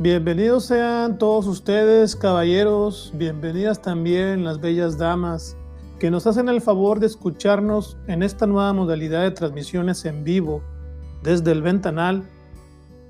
[0.00, 5.56] Bienvenidos sean todos ustedes, caballeros, bienvenidas también las bellas damas
[5.98, 10.62] que nos hacen el favor de escucharnos en esta nueva modalidad de transmisiones en vivo
[11.24, 12.30] desde el ventanal,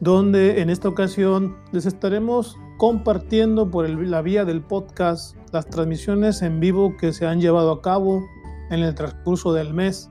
[0.01, 6.59] donde en esta ocasión les estaremos compartiendo por la vía del podcast las transmisiones en
[6.59, 8.25] vivo que se han llevado a cabo
[8.71, 10.11] en el transcurso del mes.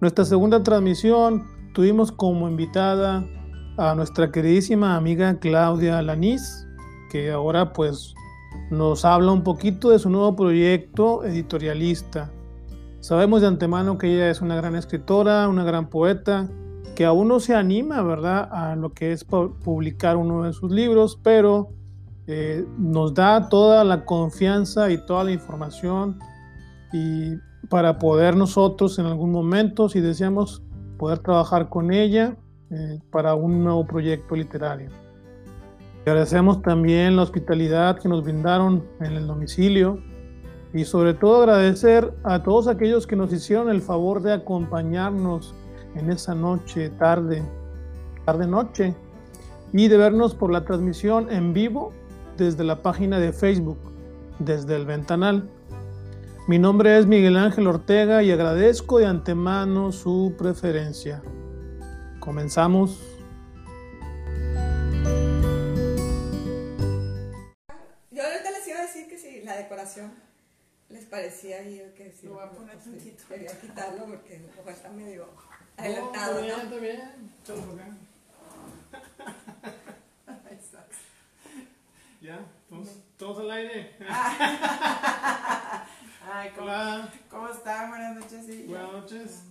[0.00, 3.24] Nuestra segunda transmisión tuvimos como invitada
[3.76, 6.66] a nuestra queridísima amiga Claudia Lanís,
[7.10, 8.14] que ahora pues
[8.70, 12.30] nos habla un poquito de su nuevo proyecto editorialista.
[13.00, 16.48] Sabemos de antemano que ella es una gran escritora, una gran poeta,
[16.94, 21.20] que aún no se anima, ¿verdad?, a lo que es publicar uno de sus libros,
[21.22, 21.68] pero
[22.26, 26.18] eh, nos da toda la confianza y toda la información
[26.92, 27.36] y
[27.68, 30.62] para poder nosotros en algún momento, si deseamos,
[30.98, 32.36] poder trabajar con ella
[32.70, 34.90] eh, para un nuevo proyecto literario.
[36.06, 40.00] Agradecemos también la hospitalidad que nos brindaron en el domicilio
[40.72, 45.54] y sobre todo agradecer a todos aquellos que nos hicieron el favor de acompañarnos
[45.94, 47.42] en esa noche, tarde,
[48.24, 48.94] tarde noche,
[49.72, 51.92] y de vernos por la transmisión en vivo
[52.36, 53.78] desde la página de Facebook,
[54.38, 55.48] desde el ventanal.
[56.46, 61.22] Mi nombre es Miguel Ángel Ortega y agradezco de antemano su preferencia.
[62.26, 62.98] Comenzamos.
[68.10, 70.12] Yo ahorita les iba a decir que si la decoración
[70.88, 72.26] les parecía y yo que sí.
[72.26, 73.22] Lo voy a poner pues, tantito.
[73.28, 76.64] Quería quitarlo porque ojalá está medio No, adelantado, está bien, ¿no?
[76.64, 77.98] está bien.
[80.50, 80.84] Ahí está.
[82.20, 83.94] Ya, todos, todos al aire.
[86.28, 87.88] Ay, ¿cómo, Hola, ¿cómo están?
[87.90, 88.64] Buenas noches, sí.
[88.66, 89.42] buenas noches.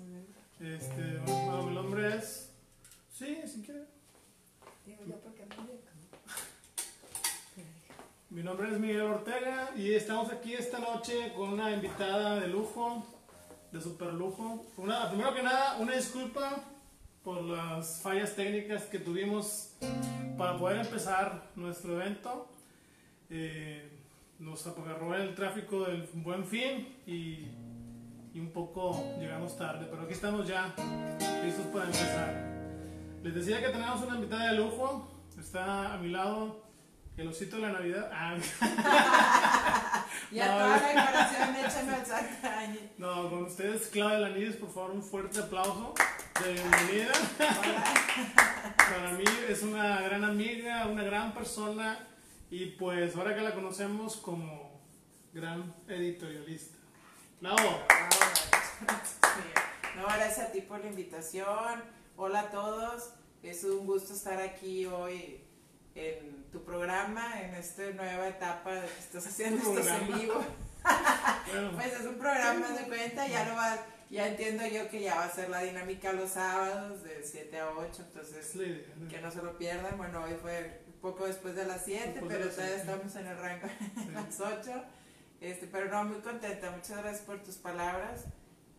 [0.60, 1.02] Este,
[1.66, 2.45] mi nombre es.
[3.18, 3.86] Sí, si quiere.
[4.86, 5.86] Digo yo porque no me-
[8.30, 13.06] Mi nombre es Miguel Ortega y estamos aquí esta noche con una invitada de lujo,
[13.72, 14.66] de super lujo.
[14.76, 16.60] Una, primero que nada, una disculpa
[17.24, 19.70] por las fallas técnicas que tuvimos
[20.38, 22.50] para poder empezar nuestro evento.
[23.30, 23.90] Eh,
[24.40, 27.48] nos agarró el tráfico del buen fin y,
[28.34, 30.76] y un poco llegamos tarde, pero aquí estamos ya
[31.42, 32.55] listos para empezar.
[33.26, 35.10] Les decía que tenemos una invitada de lujo,
[35.40, 36.64] está a mi lado
[37.18, 38.12] el osito de la Navidad.
[38.14, 38.38] Ah,
[40.32, 41.82] Ya No, toda la decoración hecha
[43.00, 45.96] no, con ustedes, Claudia Lanís, por favor, un fuerte aplauso
[46.44, 47.14] de bienvenida.
[48.78, 51.98] Para mí es una gran amiga, una gran persona
[52.52, 54.84] y pues ahora que la conocemos como
[55.34, 56.78] gran editorialista.
[57.42, 57.58] Lau,
[59.96, 62.05] No, gracias a ti por la invitación.
[62.18, 63.10] Hola a todos.
[63.44, 65.42] Es un gusto estar aquí hoy
[65.96, 70.44] en tu programa, en esta nueva etapa de que estás haciendo estos en vivo.
[71.76, 73.78] Pues es un programa de cuenta, ya lo va,
[74.10, 77.70] ya entiendo yo que ya va a ser la dinámica los sábados de 7 a
[77.70, 78.52] 8, entonces
[79.10, 79.98] que no se lo pierdan.
[79.98, 83.28] Bueno, hoy fue un poco después de las 7, Después de pero todavía estamos en
[83.28, 84.10] el rango Sí.
[84.14, 84.84] las 8.
[85.42, 86.72] Este, pero no, muy contenta.
[86.72, 88.26] Muchas gracias por tus palabras.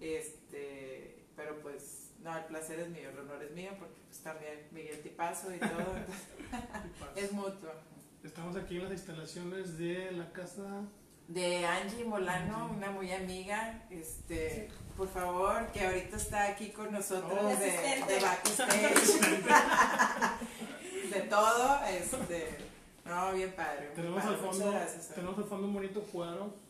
[0.00, 4.66] Este, pero pues, no, el placer es mío, el honor es mío, porque pues también
[4.72, 6.26] Miguel Tipazo y todo, entonces,
[7.14, 7.70] es mutuo.
[8.24, 10.82] Estamos aquí en las instalaciones de la casa.
[11.28, 12.76] De Angie Molano, Angie.
[12.78, 17.46] una muy amiga, este, por favor, que ahorita está aquí con nosotros Oh.
[17.48, 18.72] de, de backstage,
[21.12, 22.58] de todo, este,
[23.04, 23.92] no, bien padre.
[23.94, 25.08] Tenemos padre, al fondo, gracias.
[25.14, 26.65] tenemos al fondo un bonito cuadro.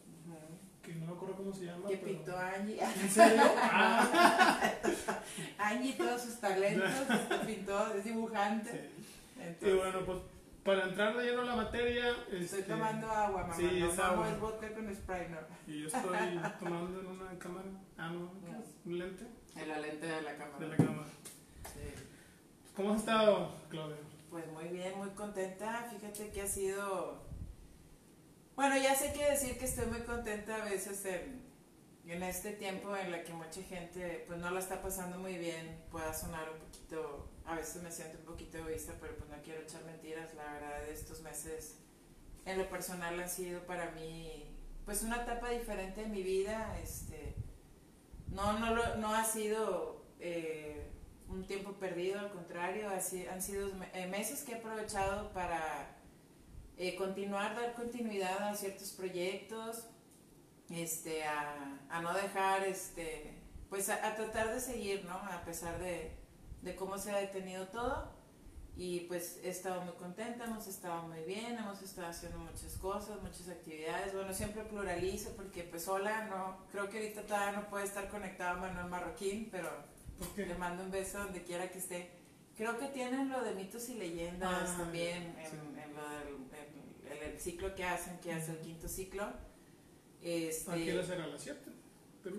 [0.87, 1.89] Que no me acuerdo cómo se llama.
[1.89, 2.81] Que pero- pintó Angie.
[2.83, 3.43] ¿En serio?
[3.57, 4.61] Ah,
[5.59, 8.71] Angie, todos sus talentos, este, pintó, es dibujante.
[8.71, 9.05] sí.
[9.43, 10.19] Entonces, Y bueno, pues
[10.65, 12.11] para entrar de lleno en la materia.
[12.31, 13.55] estoy este, tomando agua, mamá.
[13.55, 14.31] sí, no, es agua.
[14.31, 15.39] es vodka con spray, no.
[15.73, 16.03] Y yo estoy
[16.61, 17.69] tomando en una cámara.
[17.99, 18.75] Ah, no, ¿qué es?
[18.85, 20.59] Un lente En la lente de la cámara.
[20.59, 21.09] de la cámara.
[21.73, 21.81] Sí.
[22.75, 23.97] ¿Cómo has estado, Claudia?
[24.31, 25.89] Pues muy bien, muy contenta.
[25.91, 27.26] Fíjate que ha sido.
[28.57, 31.43] Bueno, ya sé que decir que estoy muy contenta a veces en,
[32.07, 35.85] en este tiempo en la que mucha gente pues no la está pasando muy bien,
[35.91, 39.61] pueda sonar un poquito, a veces me siento un poquito egoísta, pero pues no quiero
[39.63, 40.35] echar mentiras.
[40.35, 41.77] La verdad, estos meses
[42.47, 44.57] en lo personal han sido para mí
[44.87, 46.79] pues una etapa diferente de mi vida.
[46.83, 47.35] Este,
[48.29, 50.91] no, no, lo- no ha sido eh,
[51.29, 55.96] un tiempo perdido, al contrario, así, han sido eh, meses que he aprovechado para
[56.77, 59.87] eh, continuar, dar continuidad a ciertos proyectos,
[60.71, 63.35] este, a, a no dejar, este,
[63.69, 65.15] pues a, a tratar de seguir, ¿no?
[65.15, 66.17] A pesar de,
[66.63, 68.15] de cómo se ha detenido todo.
[68.79, 73.23] y pues he estado muy contenta, hemos estado muy bien, hemos estado haciendo muchas cosas,
[73.23, 74.13] muchas actividades.
[74.15, 78.61] Bueno, siempre pluralizo porque pues sola, no, creo que ahorita todavía no puede estar conectado
[78.61, 79.71] Manuel Marroquín, pero
[80.37, 82.11] le mando un beso donde quiera que esté.
[82.57, 85.57] Creo que tienen lo de mitos y leyendas Ah, también sí.
[85.57, 86.47] en, en lo del
[87.13, 89.31] en el ciclo que hacen, que es el quinto ciclo.
[90.23, 91.61] Este, Aquí las era a las 7.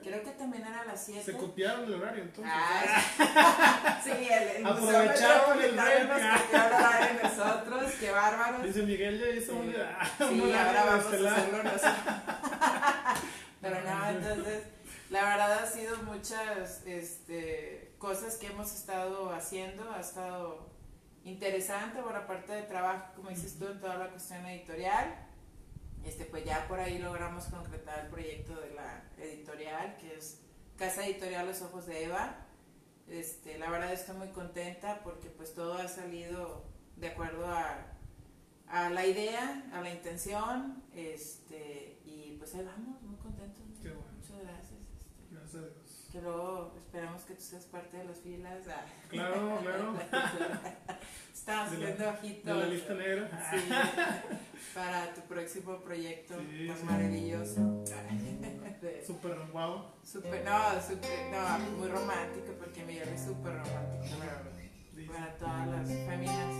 [0.03, 1.23] creo que también era a las 7.
[1.23, 2.53] Se copiaron el horario entonces.
[2.53, 8.63] Ah, sí, el, el Aprovecharon el nos horario de nosotros, qué bárbaros.
[8.63, 10.23] Dice Miguel ya hizo un, Sí.
[10.23, 11.93] un Sí, horario ahora vamos a hacerlo nosotros.
[13.61, 14.63] Pero no, entonces,
[15.09, 20.69] la verdad ha sido muchas este, cosas que hemos estado haciendo, ha estado
[21.23, 25.27] interesante, por aparte de trabajo, como dices tú, en toda la cuestión editorial.
[26.05, 30.39] Este, pues ya por ahí logramos concretar el proyecto de la editorial, que es
[30.77, 32.45] Casa Editorial Los Ojos de Eva.
[33.09, 36.63] Este, la verdad estoy muy contenta porque pues todo ha salido
[36.95, 37.97] de acuerdo a,
[38.67, 43.63] a la idea, a la intención, este, y pues ahí vamos, muy contentos.
[43.81, 44.07] Qué bueno.
[44.15, 44.71] Muchas gracias.
[44.71, 45.97] este, Gracias a Dios.
[46.17, 48.67] Que luego esperamos que tú seas parte de las filas.
[48.69, 48.85] ah.
[49.09, 49.93] Claro, claro.
[51.47, 52.43] La- haciendo ojitos.
[52.45, 53.29] De la lista negra.
[53.51, 53.57] Sí,
[54.73, 56.83] para tu próximo proyecto Sí, tan sí.
[56.83, 57.83] maravilloso.
[59.07, 59.85] Súper guau.
[60.03, 65.87] Super, no, super, no, muy romántico, porque Miguel es súper romántico para, para todas las
[66.05, 66.53] familias.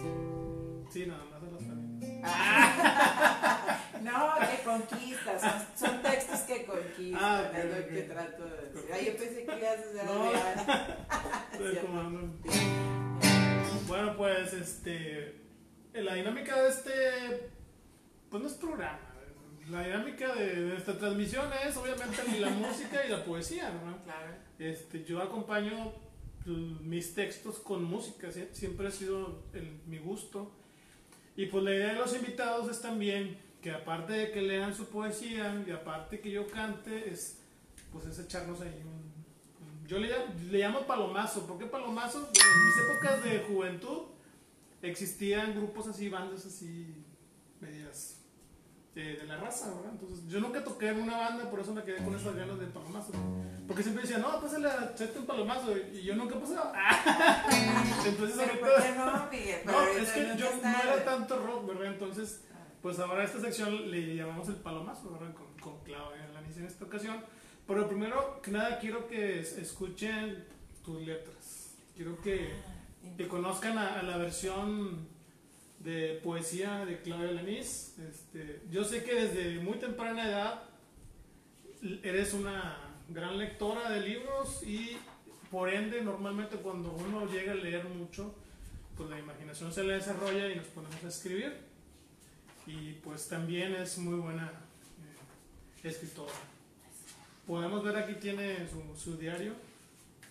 [0.89, 1.87] Sí, nada más a las familias.
[2.24, 3.80] Ah.
[4.02, 7.88] no, que conquistas, son, son textos que conquistan, Ah, ok, es lo ok.
[7.90, 8.92] que trato de decir.
[8.94, 10.31] Ay, yo pensé que ibas a hacer No.
[10.31, 10.56] real.
[13.88, 15.36] Bueno, pues este.
[15.94, 17.50] La dinámica de este.
[18.30, 19.00] Pues no es programa.
[19.70, 23.98] La dinámica de, de nuestra transmisión es obviamente la música y la poesía, ¿no?
[24.04, 24.34] Claro.
[24.60, 25.94] Este, yo acompaño
[26.44, 30.52] pues, mis textos con música, sie- siempre ha sido el- mi gusto.
[31.38, 34.88] Y pues la idea de los invitados es también que aparte de que lean su
[34.88, 37.38] poesía y aparte que yo cante, es
[37.92, 39.88] pues es echarnos ahí un...
[39.88, 41.48] yo le, llam- le llamo palomazo.
[41.48, 42.19] ¿Por qué palomazo?
[42.19, 44.01] En mis épocas de juventud
[44.81, 46.94] existían grupos así, bandas así,
[47.62, 48.17] medias
[48.98, 49.92] de, de la raza, ¿verdad?
[49.92, 52.66] Entonces yo nunca toqué en una banda, por eso me quedé con esas ganas de
[52.68, 53.12] palomazo.
[53.68, 55.76] Porque siempre decían, no, pásale, echate un palomazo.
[55.94, 56.74] Y yo nunca pasaba.
[58.06, 58.96] Entonces Pero ¿por ahorita...
[58.96, 59.60] no, Miguel?
[59.66, 61.86] No, es que yo no era tanto rock, ¿verdad?
[61.94, 62.42] Entonces,
[62.82, 65.34] pues ahora a esta sección le llamamos el palomazo, ¿verdad?
[65.36, 67.24] Con, con Claudia Lanis en esta ocasión.
[67.68, 70.46] Pero primero que nada quiero que es- escuchen
[70.84, 71.76] tus letras.
[71.96, 72.54] Quiero que,
[73.18, 75.08] que conozcan a, a la versión
[75.88, 77.95] de poesía de Claudia Lanís.
[78.10, 80.63] Este, yo sé que desde muy temprana edad
[82.04, 84.98] eres una gran lectora de libros y
[85.50, 88.36] por ende normalmente cuando uno llega a leer mucho,
[88.98, 91.56] pues la imaginación se le desarrolla y nos ponemos a escribir.
[92.66, 96.34] Y pues también es muy buena eh, escritora.
[97.45, 99.54] Podemos ver aquí tiene su, su diario,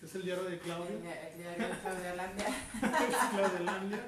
[0.03, 2.45] es el diario de Claudia, El dia- el diario de Claudia Landia.
[3.31, 4.03] Claudia Landia.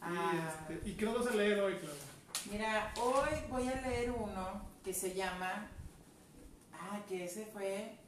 [0.00, 0.32] Ah.
[0.68, 2.02] Y, este, ¿y qué nos vas a leer hoy, Claudia?
[2.50, 5.68] Mira, hoy voy a leer uno que se llama.
[6.72, 7.98] Ah, que ese fue.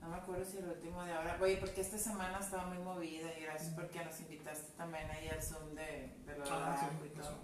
[0.00, 1.36] No me acuerdo si el último de ahora.
[1.40, 5.42] Oye, porque esta semana estaba muy movida y gracias porque nos invitaste también ahí al
[5.42, 7.28] Zoom de, de lo Ah, sí, y eso.
[7.30, 7.38] todo.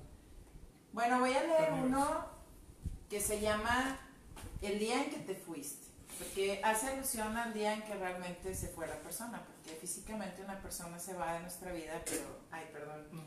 [0.93, 1.87] Bueno, voy a leer También.
[1.95, 2.27] uno
[3.11, 3.99] que se llama
[4.61, 5.87] El día en que te fuiste.
[6.19, 9.43] Porque hace alusión al día en que realmente se fue la persona.
[9.45, 12.23] Porque físicamente una persona se va de nuestra vida, pero.
[12.53, 13.23] Ay, perdón pues,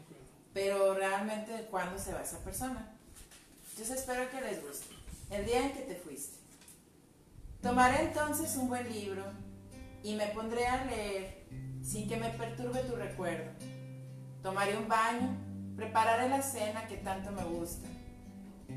[0.56, 2.96] pero realmente cuándo se va esa persona.
[3.72, 4.96] Entonces espero que les guste.
[5.30, 6.38] El día en que te fuiste.
[7.62, 9.26] Tomaré entonces un buen libro
[10.02, 11.46] y me pondré a leer
[11.84, 13.52] sin que me perturbe tu recuerdo.
[14.42, 15.36] Tomaré un baño,
[15.76, 17.90] prepararé la cena que tanto me gusta,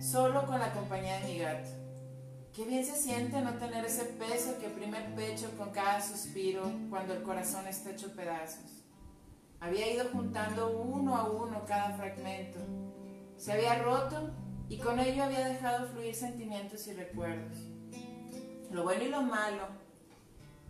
[0.01, 1.69] solo con la compañía de mi gato.
[2.53, 6.73] Qué bien se siente no tener ese peso que oprime el pecho con cada suspiro
[6.91, 8.78] cuando el corazón está hecho pedazos.
[9.61, 12.59] Había ido juntando uno a uno cada fragmento.
[13.37, 14.31] Se había roto
[14.69, 17.59] y con ello había dejado fluir sentimientos y recuerdos.
[18.71, 19.67] Lo bueno y lo malo,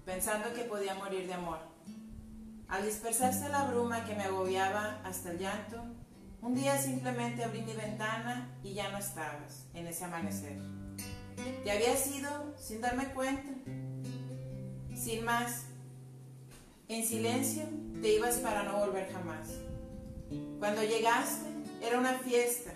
[0.04, 1.58] pensando que podía morir de amor.
[2.68, 5.82] Al dispersarse la bruma que me agobiaba hasta el llanto,
[6.40, 10.56] un día simplemente abrí mi ventana y ya no estabas en ese amanecer.
[11.64, 13.50] Te habías ido sin darme cuenta.
[14.94, 15.64] Sin más,
[16.88, 17.64] en silencio
[18.00, 19.48] te ibas para no volver jamás.
[20.58, 21.46] Cuando llegaste
[21.82, 22.72] era una fiesta,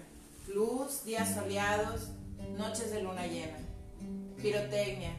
[0.49, 2.11] luz, días soleados,
[2.57, 3.57] noches de luna llena,
[4.41, 5.17] pirotecnia,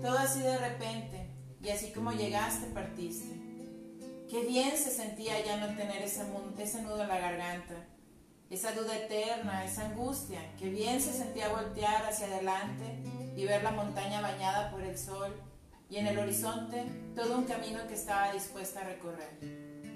[0.00, 1.26] todo así de repente
[1.62, 3.34] y así como llegaste partiste.
[4.30, 6.22] Qué bien se sentía ya no tener ese,
[6.58, 7.84] ese nudo en la garganta,
[8.48, 10.40] esa duda eterna, esa angustia.
[10.56, 12.84] Qué bien se sentía voltear hacia adelante
[13.36, 15.34] y ver la montaña bañada por el sol
[15.90, 16.84] y en el horizonte
[17.16, 19.30] todo un camino que estaba dispuesta a recorrer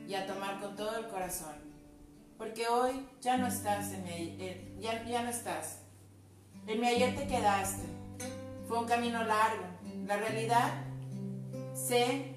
[0.08, 1.54] y a tomar con todo el corazón.
[2.36, 5.78] Porque hoy ya no estás en mi, eh, ya, ya no estás.
[6.66, 7.84] En mi ayer te quedaste.
[8.66, 9.64] Fue un camino largo.
[10.06, 10.72] La realidad,
[11.74, 12.34] sé,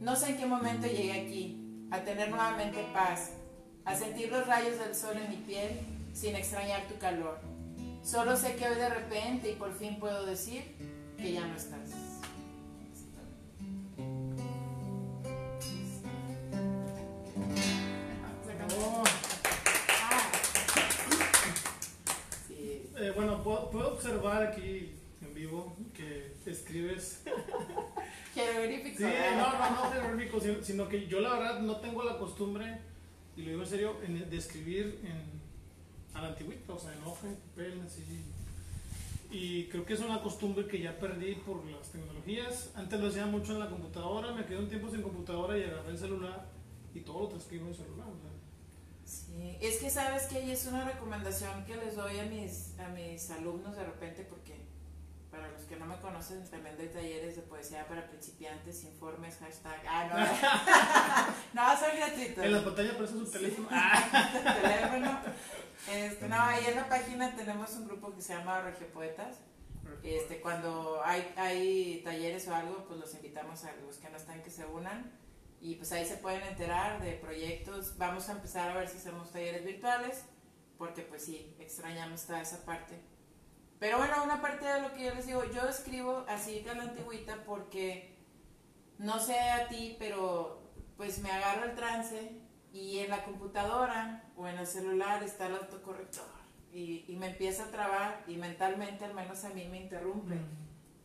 [0.00, 3.30] no sé en qué momento llegué aquí, a tener nuevamente paz,
[3.84, 5.80] a sentir los rayos del sol en mi piel
[6.12, 7.38] sin extrañar tu calor.
[8.02, 10.64] Solo sé que hoy de repente y por fin puedo decir
[11.16, 11.99] que ya no estás.
[23.00, 24.90] Eh, bueno, puedo, observar aquí
[25.22, 27.22] en vivo que escribes.
[28.34, 28.98] Jeroglífico.
[28.98, 29.04] Sí,
[29.36, 32.78] no, no, no jeroglífico, sino, sino, que yo la verdad no tengo la costumbre,
[33.36, 35.40] y lo digo en serio, de escribir en,
[36.16, 38.04] a la antigüita, o sea, en hoja, en papel, así.
[39.30, 42.70] Y creo que es una costumbre que ya perdí por las tecnologías.
[42.74, 45.90] Antes lo hacía mucho en la computadora, me quedé un tiempo sin computadora y agarré
[45.90, 46.46] el celular
[46.94, 48.06] y todo lo transcribo en el celular.
[49.10, 52.88] Sí, es que sabes que ahí es una recomendación que les doy a mis, a
[52.90, 54.54] mis alumnos de repente porque
[55.32, 59.82] para los que no me conocen también doy talleres de poesía para principiantes, informes, hashtag,
[59.88, 60.06] ah
[61.54, 62.44] no, no, son gratuitos.
[62.44, 63.68] En la pantalla aparece su teléfono.
[64.62, 65.20] teléfono.
[65.90, 69.38] Este, no, ahí en la página tenemos un grupo que se llama Regiopoetas.
[70.04, 74.40] Este, cuando hay, hay talleres o algo, pues los invitamos a los que no están
[74.42, 75.10] que se unan
[75.60, 77.96] y pues ahí se pueden enterar de proyectos.
[77.98, 80.24] Vamos a empezar a ver si hacemos talleres virtuales,
[80.78, 82.98] porque pues sí, extrañamos toda esa parte.
[83.78, 86.82] Pero bueno, una parte de lo que yo les digo, yo escribo así de la
[86.82, 88.16] antigüita porque
[88.98, 90.62] no sé a ti, pero
[90.96, 92.32] pues me agarro el trance
[92.72, 96.28] y en la computadora o en el celular está el autocorrector
[96.72, 100.36] y, y me empieza a trabar y mentalmente al menos a mí me interrumpe.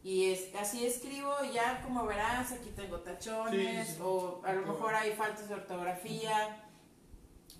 [0.06, 5.14] Y es, así escribo ya como verás, aquí tengo tachones o a lo mejor hay
[5.14, 6.64] faltas de ortografía,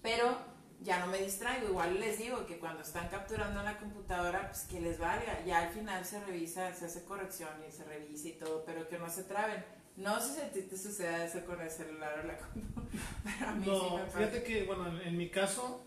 [0.04, 0.38] pero
[0.80, 1.70] ya no me distraigo.
[1.70, 5.44] Igual les digo que cuando están capturando en la computadora, pues que les valga.
[5.44, 9.00] Ya al final se revisa, se hace corrección y se revisa y todo, pero que
[9.00, 9.66] no se traben.
[9.98, 12.92] No sé si a ti te sucede eso con el celular o la computadora,
[13.24, 14.18] pero a mí no, sí me pasa.
[14.20, 15.84] fíjate que, bueno, en, mi caso,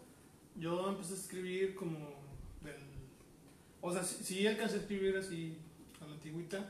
[0.57, 1.99] yo empecé a escribir como
[2.63, 2.83] del...
[3.81, 5.63] O sea, sí, sí alcancé a escribir así
[6.29, 6.65] antigüita,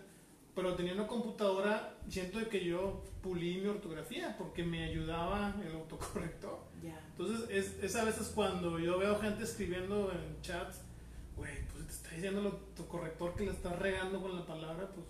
[0.55, 5.75] pero tenía una computadora, siento de que yo pulí mi ortografía porque me ayudaba el
[5.75, 6.59] autocorrector.
[6.83, 10.83] Entonces, es, es, a veces cuando yo veo gente escribiendo en chats,
[11.37, 15.07] güey, pues te está diciendo el autocorrector que le estás regando con la palabra, pues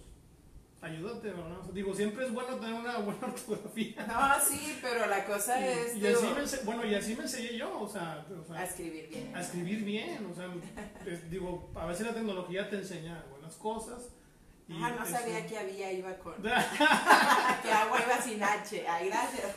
[0.80, 1.58] ayúdate, ¿verdad?
[1.72, 4.06] digo, siempre es bueno tener una buena ortografía.
[4.06, 5.96] No, sí, pero la cosa es...
[5.96, 8.24] Y así me, bueno, y así me enseñé yo, o sea,
[8.54, 9.34] A escribir bien.
[9.34, 10.48] A escribir bien, o sea,
[11.30, 14.10] digo, a veces la tecnología te enseña buenas cosas,
[14.70, 16.34] ah, no sabía que había, iba con.
[16.42, 18.86] que agua iba sin H.
[18.88, 19.54] Ay, gracias.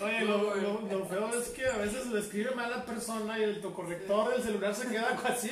[0.00, 3.56] Oye, lo, lo, feo es que a veces lo escribe mal la persona y el
[3.56, 5.50] autocorrector del celular se queda así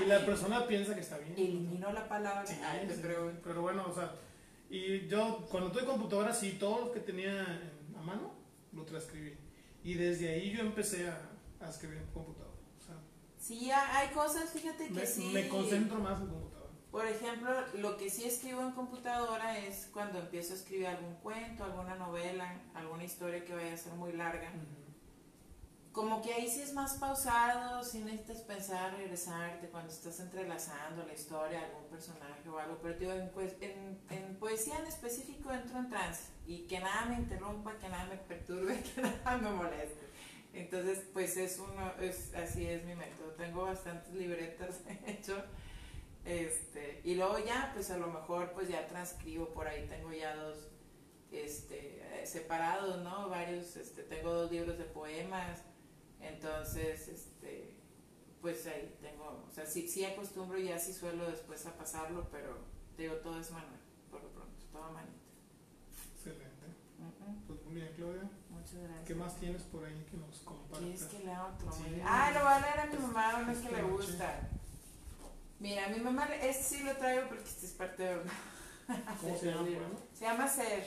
[0.00, 1.34] y la persona piensa que está bien.
[1.36, 2.46] Eliminó la palabra.
[2.46, 2.56] Sí,
[3.02, 4.12] pero, pero bueno, o sea,
[4.68, 7.60] y yo cuando tuve computadora, sí, todo lo que tenía
[7.96, 8.34] a mano
[8.72, 9.36] lo transcribí.
[9.84, 11.20] Y desde ahí yo empecé a,
[11.60, 12.56] a escribir en computadora.
[12.78, 12.96] O sea,
[13.38, 15.30] sí, hay cosas, fíjate que me, sí.
[15.32, 16.45] Me concentro más en computadora.
[16.90, 21.64] Por ejemplo, lo que sí escribo en computadora es cuando empiezo a escribir algún cuento,
[21.64, 24.50] alguna novela, alguna historia que vaya a ser muy larga.
[25.92, 31.14] Como que ahí sí es más pausado, si necesitas pensar, regresarte cuando estás entrelazando la
[31.14, 32.78] historia, algún personaje o algo.
[32.82, 37.16] Pero en, pues, en, en, poesía en específico entro en trance y que nada me
[37.16, 40.06] interrumpa, que nada me perturbe, que nada me moleste.
[40.52, 43.32] Entonces, pues es uno, es, así es mi método.
[43.32, 45.44] Tengo bastantes libretas, de hecho
[46.26, 50.34] este, y luego ya, pues a lo mejor pues ya transcribo por ahí, tengo ya
[50.34, 50.68] dos
[51.30, 53.28] este, separados, ¿no?
[53.28, 55.62] Varios, este, tengo dos libros de poemas,
[56.20, 57.76] entonces, este,
[58.40, 62.58] pues ahí tengo, o sea, sí, sí acostumbro ya sí suelo después a pasarlo, pero
[62.98, 63.80] digo, todo es manual,
[64.10, 65.12] por lo pronto, todo manita.
[66.16, 66.66] Excelente.
[67.46, 68.28] Pues muy bien, Claudia.
[68.50, 69.04] Muchas gracias.
[69.06, 70.88] ¿Qué más tienes por ahí que nos compartas?
[70.88, 71.68] es que lea otro?
[72.04, 74.48] Ah, lo voy a leer a mi mamá, uno que le gusta.
[75.58, 78.20] Mira, mi mamá, este sí lo traigo porque este es parte de...
[79.20, 79.66] ¿Cómo se llama
[80.12, 80.86] Se llama Ser.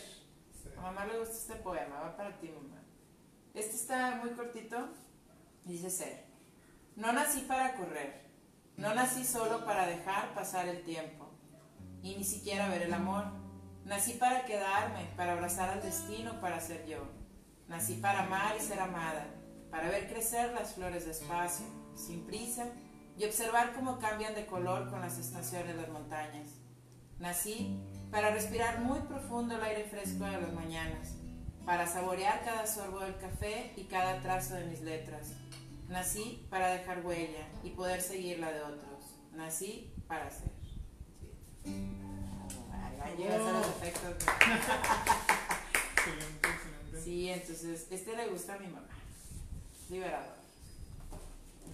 [0.77, 2.81] A mamá le gusta este poema, va para ti, mamá.
[3.53, 4.89] Este está muy cortito.
[5.65, 6.25] Dice Ser.
[6.95, 8.29] No nací para correr.
[8.77, 11.29] No nací solo para dejar pasar el tiempo.
[12.01, 13.25] Y ni siquiera ver el amor.
[13.85, 17.07] Nací para quedarme, para abrazar al destino, para ser yo.
[17.67, 19.27] Nací para amar y ser amada,
[19.69, 22.65] para ver crecer las flores despacio, sin prisa,
[23.19, 26.51] y observar cómo cambian de color con las estaciones de las montañas.
[27.19, 27.77] Nací
[28.11, 31.15] para respirar muy profundo el aire fresco de las mañanas,
[31.65, 35.33] para saborear cada sorbo del café y cada trazo de mis letras.
[35.89, 39.03] Nací para dejar huella y poder seguir la de otros.
[39.33, 40.51] Nací para ser.
[41.65, 41.99] Sí.
[45.91, 46.47] Excelente.
[47.03, 48.88] Sí, entonces, este le gusta a mi mamá.
[49.89, 50.38] Liberador.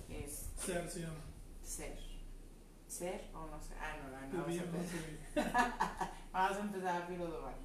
[0.09, 1.24] Es Ser, se llama.
[1.75, 1.97] Ser.
[2.87, 3.77] Ser o no ser.
[3.81, 4.43] Ah, no, no, no.
[4.45, 7.55] Vamos a vamos a, empezar a filosofar.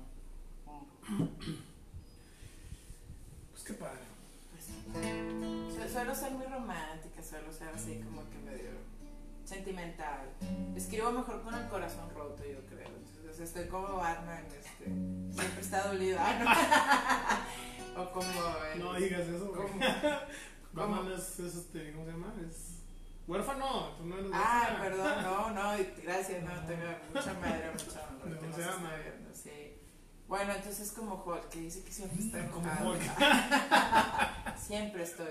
[3.51, 4.01] Pues qué padre.
[4.53, 4.65] Pues,
[5.89, 8.71] su- suelo ser muy romántica, suelo ser así como que medio
[9.45, 10.29] sentimental.
[10.77, 12.89] Escribo mejor con el corazón roto, yo creo.
[12.89, 16.19] Entonces estoy como Batman, este, siempre está dolido.
[16.21, 17.45] Ah,
[17.95, 18.03] no.
[18.03, 18.31] o como
[18.75, 19.53] el- No digas eso.
[19.53, 19.79] ¿Cómo?
[20.73, 22.33] Batman es, es este, ¿cómo se llama?
[22.49, 22.70] Es
[23.31, 23.95] huérfano.
[23.97, 24.81] Tú no eres Ah, huérfana.
[24.83, 26.83] perdón, no, no, gracias, no, tengo
[27.15, 28.27] mucha madre, mucha honra.
[28.27, 28.91] No que nos se está llama.
[28.97, 29.77] viendo, sí.
[30.29, 32.95] Bueno, entonces como Hulk, que dice que siempre está enojado.
[34.57, 35.27] Siempre estoy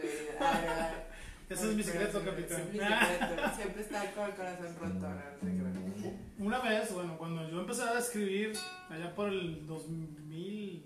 [1.50, 2.62] Ese es mi secreto, capitán.
[2.62, 6.46] es mi secreto, siempre está con el corazón roto, no.
[6.46, 8.58] Una vez, bueno, cuando yo empecé a escribir,
[8.90, 10.86] allá por el 2000,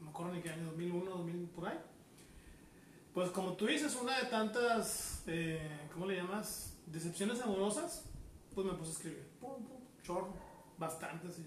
[0.00, 1.78] no me acuerdo ni qué año, 2001, 2000, por ahí.
[3.14, 6.78] Pues como tú dices, una de tantas, eh, ¿cómo le llamas?
[6.86, 8.04] Decepciones amorosas,
[8.54, 9.28] pues me puse a escribir.
[9.40, 10.32] Pum, pum, chorro,
[10.78, 11.44] bastantes y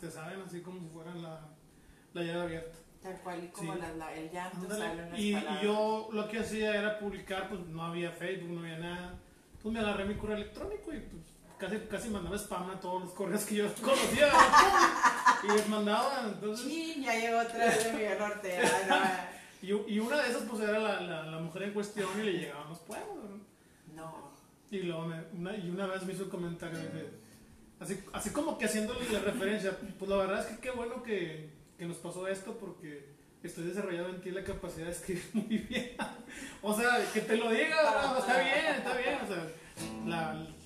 [0.00, 1.48] te saben así como si fueran la,
[2.14, 2.78] la llave abierta.
[3.02, 3.80] Tal cual y como Sí.
[3.80, 8.12] la- la- el llanto sale Y, yo lo que hacía era publicar, pues no había
[8.12, 9.18] Facebook, no había nada.
[9.60, 11.22] Pues me agarré mi correo electrónico y pues
[11.58, 14.28] casi, casi mandaba spam a todos los correos que yo conocía.
[15.44, 16.66] y les mandaba, entonces...
[16.66, 19.28] Sí, ya llegó otra vez de Miguel Ortega.
[19.62, 22.32] Y, y una de esas pues era la, la, la mujer en cuestión y le
[22.32, 23.06] llegaban los poemas.
[23.14, 23.51] ¿no?
[23.94, 24.32] No.
[24.70, 26.78] Y luego me- una, y una vez me hizo un comentario
[27.80, 31.50] así, así como que haciéndole la referencia, pues la verdad es que qué bueno que,
[31.76, 33.06] que nos pasó esto porque
[33.42, 35.90] estoy desarrollando en ti la capacidad de escribir muy bien.
[36.62, 39.18] o sea, que te lo diga, está bien, está bien.
[39.22, 39.48] O sea,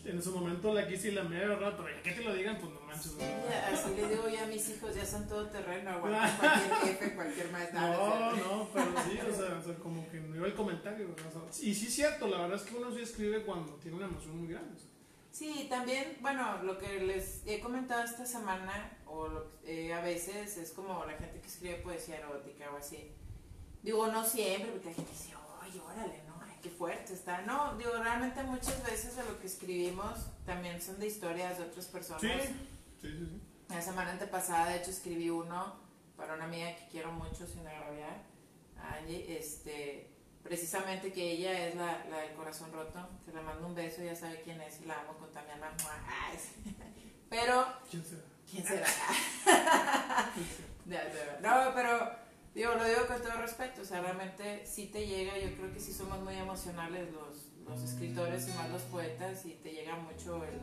[0.09, 1.75] en su momento la quise y la me ¿verdad?
[1.77, 3.17] Pero ya que te lo digan, pues no manches.
[3.19, 7.15] Ya, Así les digo ya a mis hijos, ya son todo terreno, aguantan cualquier jefe,
[7.15, 7.81] cualquier maestro.
[7.81, 11.09] No, no, pero sí, o sea, o sea, como que no iba el comentario.
[11.09, 13.97] O sea, y sí es cierto, la verdad es que uno sí escribe cuando tiene
[13.97, 14.75] una emoción muy grande.
[14.77, 14.89] o sea.
[15.33, 20.57] Sí, también, bueno, lo que les he comentado esta semana, o lo- eh, a veces
[20.57, 23.11] es como la gente que escribe poesía erótica o así.
[23.83, 26.23] Digo, no siempre, porque la gente dice, oye, órale,
[26.67, 27.43] qué fuerte está.
[27.43, 31.87] No, digo, realmente muchas veces de lo que escribimos también son de historias de otras
[31.87, 32.23] personas.
[32.23, 32.29] Sí,
[33.01, 33.09] sí, sí.
[33.09, 33.43] sí.
[33.69, 35.77] La semana antepasada, de hecho, escribí uno
[36.17, 38.23] para una amiga que quiero mucho, sin agraviar,
[38.81, 40.11] Angie, este,
[40.43, 44.17] precisamente que ella es la, la del corazón roto, que le mando un beso, ya
[44.17, 45.71] sabe quién es y la amo con también la.
[47.31, 48.23] Pero, ¿Quién será?
[48.51, 48.87] ¿quién será?
[51.43, 52.26] No, pero
[52.57, 55.79] digo, lo digo con todo respeto, o sea, realmente sí te llega, yo creo que
[55.81, 60.43] sí somos muy emocionales los, los escritores y más los poetas y te llega mucho
[60.45, 60.59] el,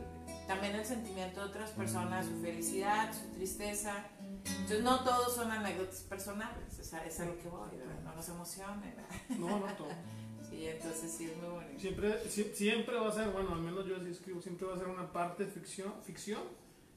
[0.46, 4.06] también el sentimiento de otras personas, su felicidad, su tristeza.
[4.44, 8.00] Entonces no todos son anécdotas personales, o sea, es a lo que voy, ¿verdad?
[8.04, 8.94] no nos emocionen.
[9.38, 9.88] No, no todo.
[10.50, 11.80] Sí, entonces sí es muy bonito.
[11.80, 14.78] Siempre, sie- siempre va a ser, bueno, al menos yo así escribo, siempre va a
[14.78, 16.42] ser una parte ficción, ficción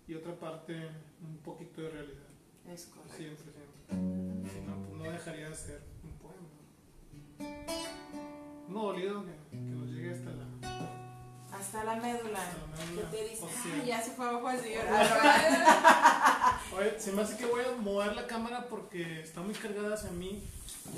[0.07, 0.75] y otra parte
[1.21, 2.27] un poquito de realidad.
[2.69, 3.15] Es correcto.
[3.17, 3.53] Siempre.
[3.89, 6.50] Si no, pues no dejaría de ser un poema.
[8.69, 11.58] No dolido que, que nos llegue hasta la.
[11.58, 12.39] Hasta la médula.
[12.39, 13.45] Hasta la ¿Qué médula te dice?
[13.73, 14.86] Ay, ya se fue abajo el señor.
[14.89, 19.95] Ah, Oye, se me hace que voy a mover la cámara porque está muy cargada
[19.95, 20.43] hacia mí.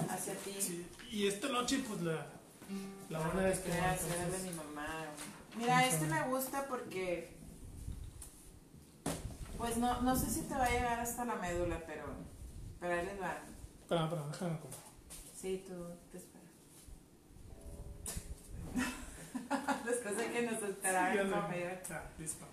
[0.09, 0.55] Hacia ti.
[0.59, 2.25] Sí, Y esta noche, pues la.
[3.09, 5.05] La buena creas, era de mi mamá.
[5.57, 7.35] Mira, este me gusta porque.
[9.57, 12.03] Pues no, no sé si te va a llegar hasta la médula, pero.
[12.79, 13.37] Pero ahí les va.
[13.81, 14.73] Espera, espera, déjame como.
[15.35, 15.73] Sí, tú
[16.11, 16.39] te esperas.
[19.85, 22.45] Después de que nos esperaron Sí, listo.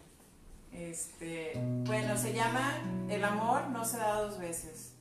[0.73, 1.53] Este,
[1.85, 4.93] bueno, se llama El amor no se da dos veces.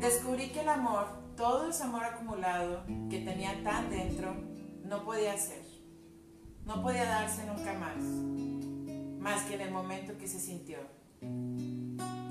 [0.00, 4.34] Descubrí que el amor, todo ese amor acumulado que tenía tan dentro,
[4.84, 5.62] no podía ser.
[6.64, 7.96] No podía darse nunca más,
[9.18, 10.78] más que en el momento que se sintió.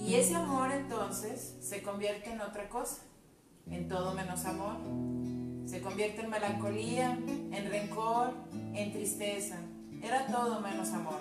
[0.10, 3.04] Y ese amor entonces se convierte en otra cosa,
[3.70, 4.78] en todo menos amor.
[5.70, 8.34] Se convierte en melancolía, en rencor,
[8.74, 9.58] en tristeza.
[10.02, 11.20] Era todo menos amor.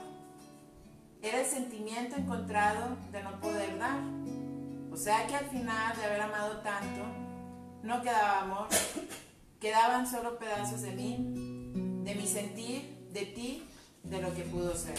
[1.20, 4.01] Era el sentimiento encontrado de no poder dar.
[4.90, 7.03] O sea que al final de haber amado tanto,
[7.83, 8.68] no quedaba amor,
[9.61, 11.16] quedaban solo pedazos de mí,
[12.05, 13.68] de mi sentir, de ti,
[14.03, 14.96] de lo que pudo ser.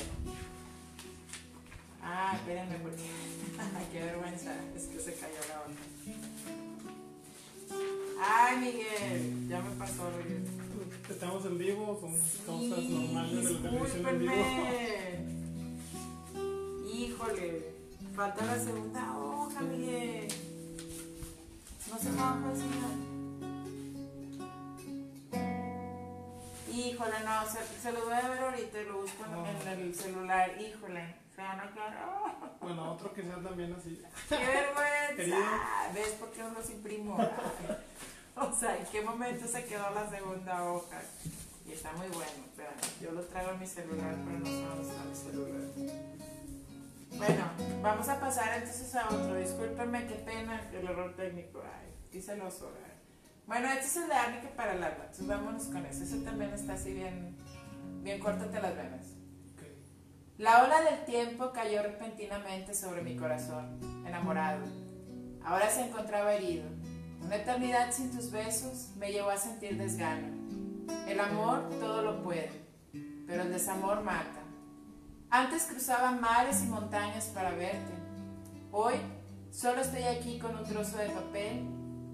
[2.11, 3.03] Ah, espérenme porque.
[3.91, 4.51] qué vergüenza.
[4.75, 5.79] Es que se cayó la onda.
[8.21, 10.43] Ay, Miguel, ya me pasó, Miguel.
[11.07, 12.11] Estamos en vivo, son
[12.45, 14.33] cosas normales de la televisión en vivo.
[16.91, 17.73] Híjole,
[18.15, 20.27] falta la segunda hoja, Miguel.
[21.89, 22.39] No se me va a
[26.71, 29.25] Híjole, no, se, se, lo voy a ver ahorita y lo busco
[29.65, 30.51] en el celular.
[30.61, 32.59] Híjole, se van a quedar.
[32.59, 34.01] Bueno, otro que sea también así.
[34.27, 35.47] ¡Qué vergüenza!
[35.93, 37.17] ¿Ves por qué no los imprimo?
[38.35, 41.01] o sea, ¿en qué momento se quedó la segunda hoja?
[41.65, 42.69] Y está muy bueno, pero
[43.01, 45.61] yo lo traigo en mi celular, pero no se va a mi celular.
[47.11, 47.45] Bueno,
[47.81, 49.35] vamos a pasar entonces a otro.
[49.35, 51.61] Discúlpenme, qué pena el error técnico.
[51.63, 52.61] Ay, quise los
[53.45, 55.05] Bueno, este es el de Arnica para el alma.
[55.05, 56.03] Entonces vámonos con ese.
[56.03, 57.37] Ese también está así bien,
[58.03, 59.18] bien córtate las venas.
[60.39, 64.65] La ola del tiempo cayó repentinamente sobre mi corazón, enamorado.
[65.43, 66.63] Ahora se encontraba herido.
[67.21, 70.27] Una eternidad sin tus besos me llevó a sentir desgano.
[71.09, 72.53] El amor todo lo puede,
[73.27, 74.39] pero el desamor mata.
[75.29, 77.91] Antes cruzaba mares y montañas para verte.
[78.71, 78.95] Hoy
[79.51, 81.65] solo estoy aquí con un trozo de papel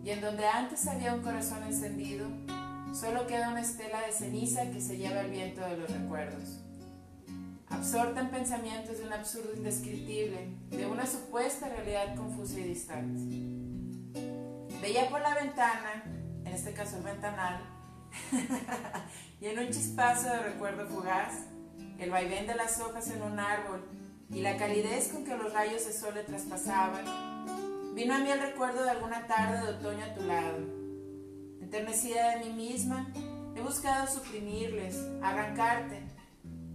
[0.03, 2.25] y en donde antes había un corazón encendido,
[2.91, 6.64] solo queda una estela de ceniza que se lleva el viento de los recuerdos.
[7.75, 13.21] Absorta en pensamientos de un absurdo indescriptible, de una supuesta realidad confusa y distante.
[14.81, 16.03] Veía por la ventana,
[16.45, 17.59] en este caso el ventanal,
[19.41, 21.33] y en un chispazo de recuerdo fugaz,
[21.99, 23.83] el vaivén de las hojas en un árbol
[24.29, 27.03] y la calidez con que los rayos de sol le traspasaban,
[27.93, 30.59] vino a mí el recuerdo de alguna tarde de otoño a tu lado.
[31.61, 33.11] Enternecida de mí misma,
[33.53, 36.04] he buscado suprimirles, arrancarte,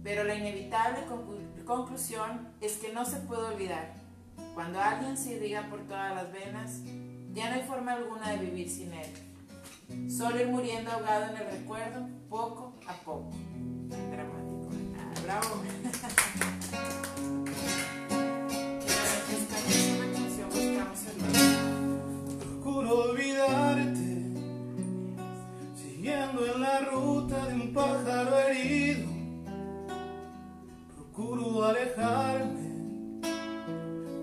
[0.03, 1.01] pero la inevitable
[1.65, 3.93] conclusión es que no se puede olvidar.
[4.53, 6.81] Cuando alguien se irriga por todas las venas,
[7.33, 10.09] ya no hay forma alguna de vivir sin él.
[10.09, 13.29] Solo ir muriendo ahogado en el recuerdo, poco a poco.
[15.23, 15.61] Bravo.
[22.39, 24.33] Procuro olvidarte,
[25.75, 29.10] siguiendo en la ruta de un pájaro herido.
[31.21, 33.21] Procuro alejarme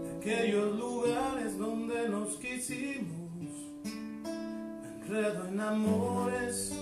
[0.03, 3.53] de aquellos lugares donde nos quisimos.
[3.85, 6.77] Me enredo en amores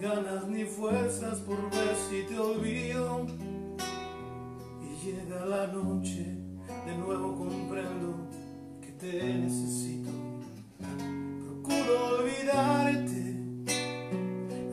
[0.00, 3.26] ganas ni fuerzas por ver si te olvido.
[4.82, 6.24] Y llega la noche,
[6.86, 8.28] de nuevo comprendo
[8.80, 10.10] que te necesito.
[11.44, 13.36] Procuro olvidarte,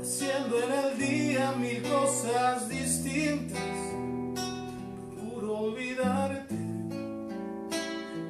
[0.01, 3.83] haciendo en el día mil cosas distintas.
[5.53, 6.55] Procuro olvidarte,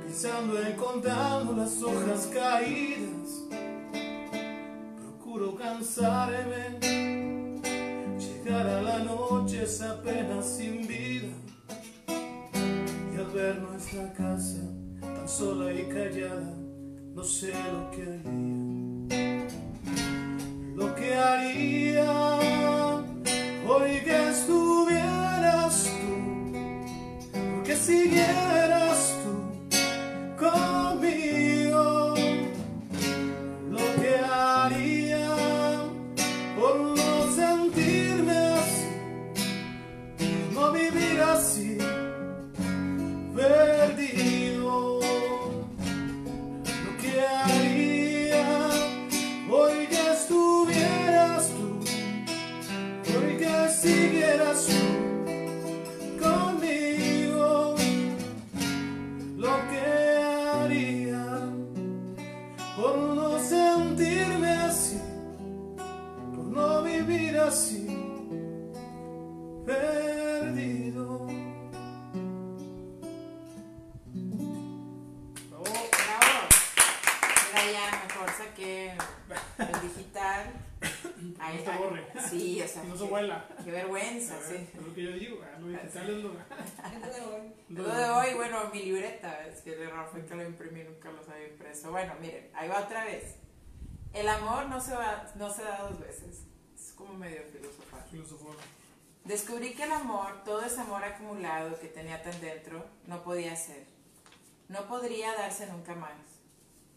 [0.01, 3.43] pensando en contando las hojas caídas
[5.57, 6.79] cansarme.
[8.19, 11.29] Llegar a la noche apenas sin vida.
[12.07, 14.59] Y al ver nuestra casa
[14.99, 16.53] tan sola y callada,
[17.15, 19.47] no sé lo que haría.
[20.75, 22.11] Lo que haría
[23.65, 24.62] hoy que estuvieras
[27.85, 29.35] siguieras tú
[30.37, 32.15] conmigo.
[33.69, 35.33] Lo que haría
[41.33, 41.62] así, perdido.
[91.53, 91.91] Impreso.
[91.91, 93.35] Bueno, miren, ahí va otra vez.
[94.13, 96.41] El amor no se, va, no se da dos veces.
[96.75, 98.03] Es como medio filosofal.
[98.11, 98.55] Filosofal.
[99.25, 103.85] Descubrí que el amor, todo ese amor acumulado que tenía tan dentro, no podía ser.
[104.67, 106.17] no podría darse nunca más,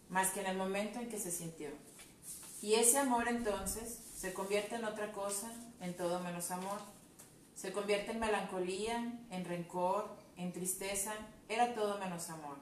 [0.09, 1.69] más que en el momento en que se sintió.
[2.61, 6.79] Y ese amor entonces se convierte en otra cosa, en todo menos amor.
[7.55, 8.97] Se convierte en melancolía,
[9.29, 11.13] en rencor, en tristeza,
[11.49, 12.57] era todo menos amor.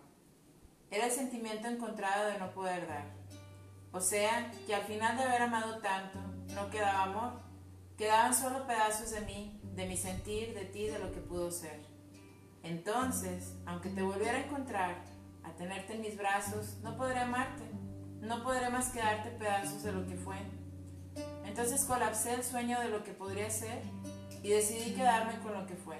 [0.92, 3.06] Era el sentimiento encontrado de no poder dar.
[3.92, 6.20] O sea, que al final de haber amado tanto,
[6.54, 7.34] no quedaba amor,
[7.98, 11.82] quedaban solo pedazos de mí, de mi sentir, de ti, de lo que pudo ser.
[12.64, 14.96] Entonces, aunque te volviera a encontrar,
[15.44, 17.64] a tenerte en mis brazos, no podré amarte,
[18.22, 20.38] no podré más que darte pedazos de lo que fue.
[21.46, 23.82] Entonces colapsé el sueño de lo que podría ser
[24.44, 26.00] y decidí quedarme con lo que fue,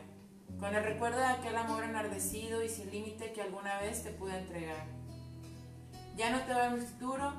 [0.60, 4.38] con el recuerdo de aquel amor enardecido y sin límite que alguna vez te pude
[4.38, 4.86] entregar.
[6.16, 7.34] Ya no te en el futuro,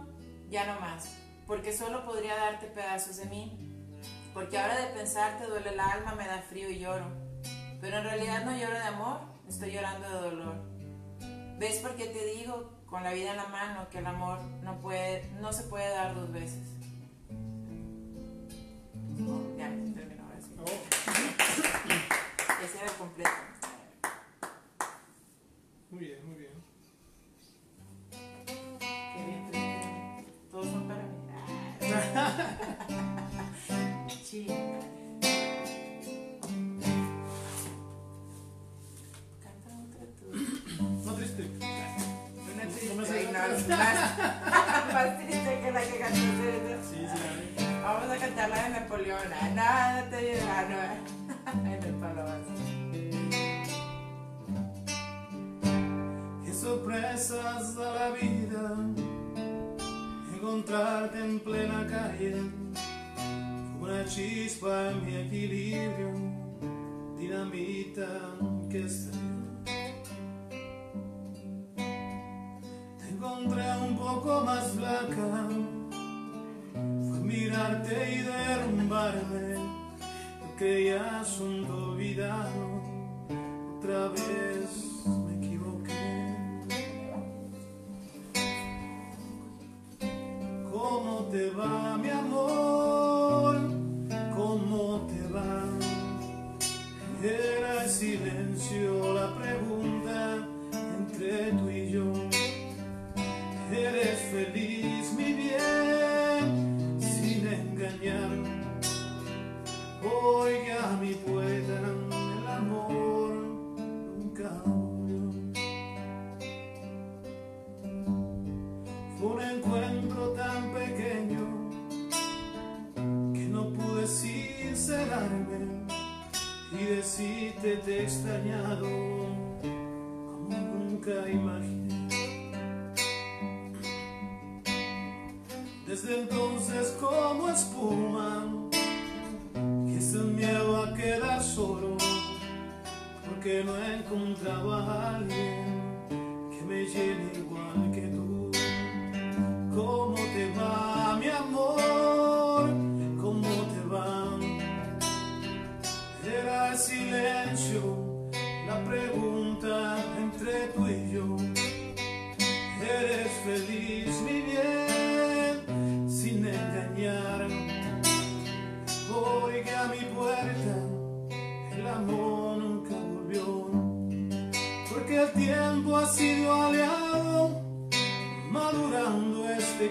[0.50, 1.14] ya no más,
[1.46, 3.58] porque solo podría darte pedazos de mí,
[4.34, 7.06] porque ahora de pensar te duele el alma, me da frío y lloro,
[7.80, 10.54] pero en realidad no lloro de amor, estoy llorando de dolor.
[11.58, 14.78] ¿Ves por qué te digo, con la vida en la mano, que el amor no,
[14.80, 16.62] puede, no se puede dar dos veces?
[19.26, 21.85] Oh, ya, terminó ahora sí.
[22.64, 23.30] Ese era el completo.
[25.90, 26.50] Muy bien, muy bien.
[28.10, 30.26] Qué bien, triste.
[30.50, 31.08] Todos son para mí.
[34.24, 34.54] Chinga.
[39.42, 40.26] Canta otra tú.
[41.04, 41.42] No triste.
[41.44, 42.94] Una No triste.
[42.94, 43.76] me no, otra.
[43.76, 43.98] más,
[44.94, 46.78] más triste que la que cantaste.
[46.82, 47.18] Sí, sí,
[47.82, 49.28] Vamos a cantar la de Napoleón.
[49.54, 50.80] No, no te ah, no.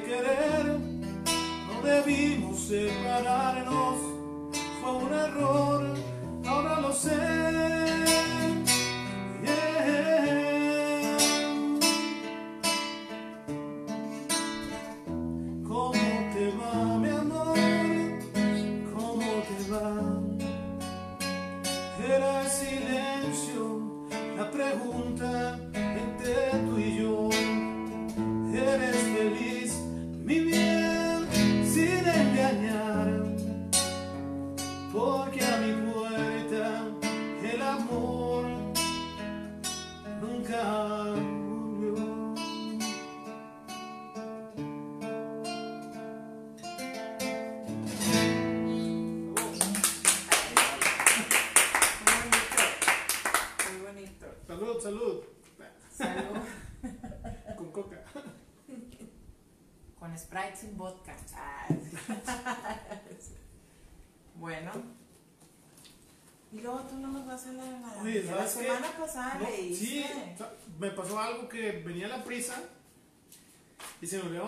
[0.04, 0.78] Querer.
[1.68, 3.96] No debimos separarnos,
[4.82, 5.94] fue un error,
[6.46, 7.65] ahora lo sé.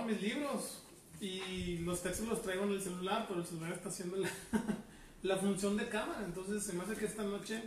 [0.07, 0.83] Mis libros.
[1.19, 4.29] Y los textos los traigo en el celular, pero el celular está haciendo la,
[5.23, 6.21] la función de cámara.
[6.23, 7.63] Entonces se me hace que esta noche.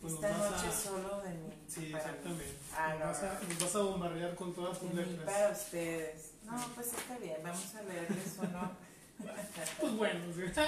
[0.00, 1.52] Pues Esta noche a, solo de mí.
[1.66, 2.46] Sí, exactamente.
[2.74, 5.24] Ah, nos, no, vas a, nos vas a bombardear con todas tus letras.
[5.26, 6.32] para ustedes.
[6.44, 8.70] No, pues está bien, vamos a leerles uno.
[9.80, 10.60] Pues bueno, sí.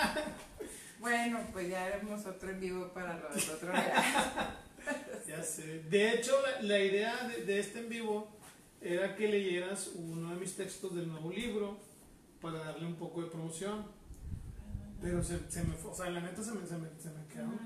[0.99, 4.57] bueno, pues ya haremos otro en vivo para lo del otro día.
[5.27, 5.85] ya sé.
[5.85, 8.29] De hecho, la, la idea de, de este en vivo
[8.83, 11.79] era que leyeras uno de mis textos del nuevo libro
[12.41, 13.85] para darle un poco de promoción.
[15.01, 17.27] Pero se, se me fue, o sea, la neta se me, se me, se me
[17.27, 17.59] quedaron.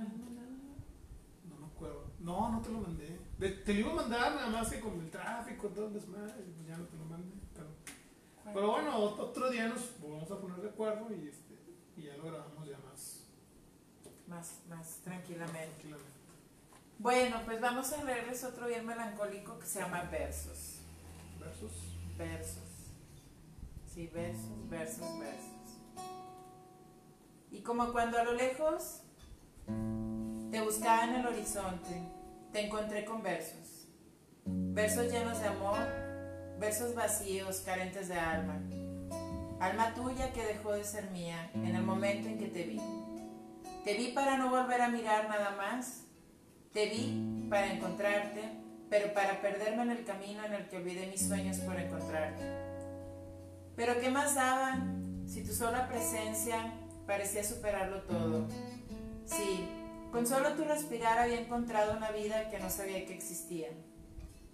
[1.49, 2.05] No me acuerdo.
[2.21, 3.19] No, no te lo mandé.
[3.39, 6.33] De- te lo iba a mandar nada más que con el tráfico, todo el desmadre,
[6.55, 7.35] pues ya no te lo mandé.
[7.55, 7.67] Pero,
[8.55, 11.55] pero bueno, ot- otro día nos volvemos a poner de acuerdo y, este,
[11.99, 13.27] y ya lo grabamos ya más
[14.27, 15.59] Más, más tranquilamente.
[15.67, 16.17] tranquilamente.
[16.99, 20.76] Bueno, pues vamos a leerles otro bien melancólico que se llama Versos.
[21.47, 21.73] Versos.
[22.19, 22.63] Versos.
[23.87, 26.07] Sí, versos, versos, versos.
[27.53, 29.03] Y como cuando a lo lejos
[30.51, 32.03] te buscaba en el horizonte,
[32.53, 33.87] te encontré con versos.
[34.45, 35.79] Versos llenos de amor,
[36.59, 38.61] versos vacíos, carentes de alma.
[39.61, 42.81] Alma tuya que dejó de ser mía en el momento en que te vi.
[43.85, 46.07] Te vi para no volver a mirar nada más.
[46.73, 51.27] Te vi para encontrarte, pero para perderme en el camino en el que olvidé mis
[51.27, 52.45] sueños por encontrarte.
[53.75, 54.79] Pero ¿qué más daba
[55.27, 56.73] si tu sola presencia
[57.07, 58.47] parecía superarlo todo?
[59.25, 59.69] Sí,
[60.13, 63.69] con solo tu respirar había encontrado una vida que no sabía que existía.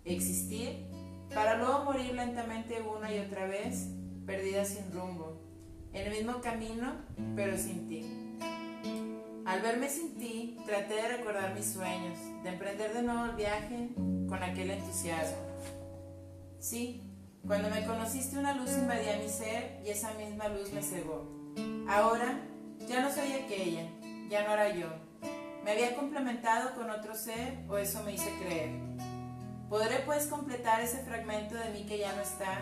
[0.05, 0.87] Existir
[1.35, 3.89] para luego morir lentamente una y otra vez,
[4.27, 5.41] perdida sin rumbo,
[5.93, 6.95] en el mismo camino,
[7.37, 8.22] pero sin ti.
[9.45, 13.91] Al verme sin ti, traté de recordar mis sueños, de emprender de nuevo el viaje
[14.29, 15.37] con aquel entusiasmo.
[16.61, 17.03] Sí,
[17.45, 21.29] cuando me conociste una luz invadía mi ser y esa misma luz me cegó.
[21.89, 22.41] Ahora
[22.87, 23.89] ya no soy aquella,
[24.31, 24.87] ya no era yo.
[25.65, 28.71] ¿Me había complementado con otro ser o eso me hice creer?
[29.69, 32.61] ¿Podré pues completar ese fragmento de mí que ya no está?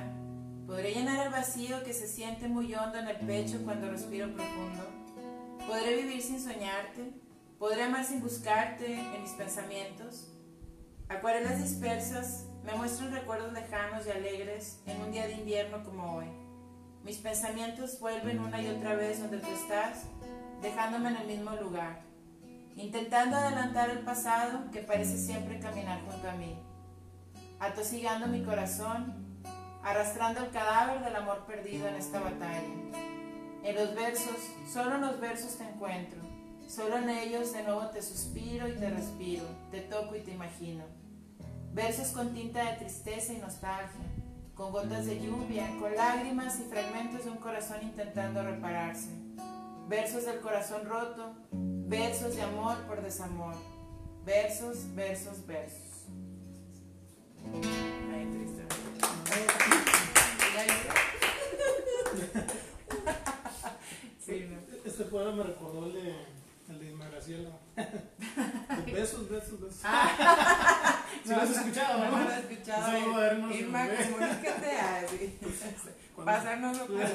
[0.67, 5.00] ¿Podré llenar el vacío que se siente muy hondo en el pecho cuando respiro profundo?
[5.71, 7.13] ¿Podré vivir sin soñarte?
[7.57, 10.27] ¿Podré amar sin buscarte en mis pensamientos?
[11.09, 16.27] Acuarelas dispersas me muestran recuerdos lejanos y alegres en un día de invierno como hoy.
[17.05, 20.07] Mis pensamientos vuelven una y otra vez donde tú estás,
[20.61, 22.01] dejándome en el mismo lugar,
[22.75, 26.59] intentando adelantar el pasado que parece siempre caminar junto a mí,
[27.61, 29.41] atosigando mi corazón,
[29.85, 33.20] arrastrando el cadáver del amor perdido en esta batalla.
[33.63, 34.37] En los versos,
[34.73, 36.19] solo en los versos te encuentro,
[36.67, 40.85] solo en ellos de nuevo te suspiro y te respiro, te toco y te imagino.
[41.75, 44.01] Versos con tinta de tristeza y nostalgia,
[44.55, 49.09] con gotas de lluvia, con lágrimas y fragmentos de un corazón intentando repararse.
[49.89, 53.55] Versos del corazón roto, versos de amor por desamor.
[54.25, 56.07] Versos, versos, versos.
[58.13, 58.65] Ay, triste.
[65.01, 65.07] No.
[65.07, 66.15] Este poema me recordó el de,
[66.69, 67.51] el de Isma Graciela.
[67.77, 69.77] De besos, besos, besos.
[71.25, 72.19] ¿Sí lo has escuchado, No, no?
[72.19, 72.87] no lo he escuchado.
[72.97, 75.39] Un saludo a Hermos Irma, comunícate
[76.25, 77.13] Pásárnoslo por ahí.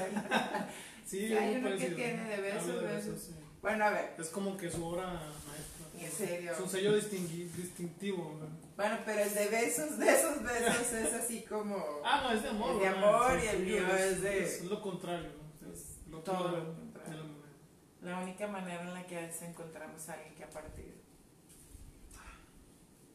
[1.06, 3.21] Sí, hay uno que tiene de besos, besos.
[3.21, 3.36] sí.
[3.62, 4.15] Bueno, a ver.
[4.17, 5.86] Es como que su obra maestra.
[6.08, 6.52] En serio.
[6.52, 8.38] Es un sello distingui- distintivo.
[8.39, 8.48] ¿no?
[8.76, 11.78] Bueno, pero el de besos, de esos besos es así como.
[12.04, 12.71] Ah, no, es de amor.
[12.74, 15.30] Es de amor Sí, y el mío es de- Es lo contrario,
[15.62, 15.71] ¿no?
[15.71, 16.85] Es lo todo lo contrario.
[18.06, 20.94] La única manera en la que a veces encontramos a alguien que ha partido.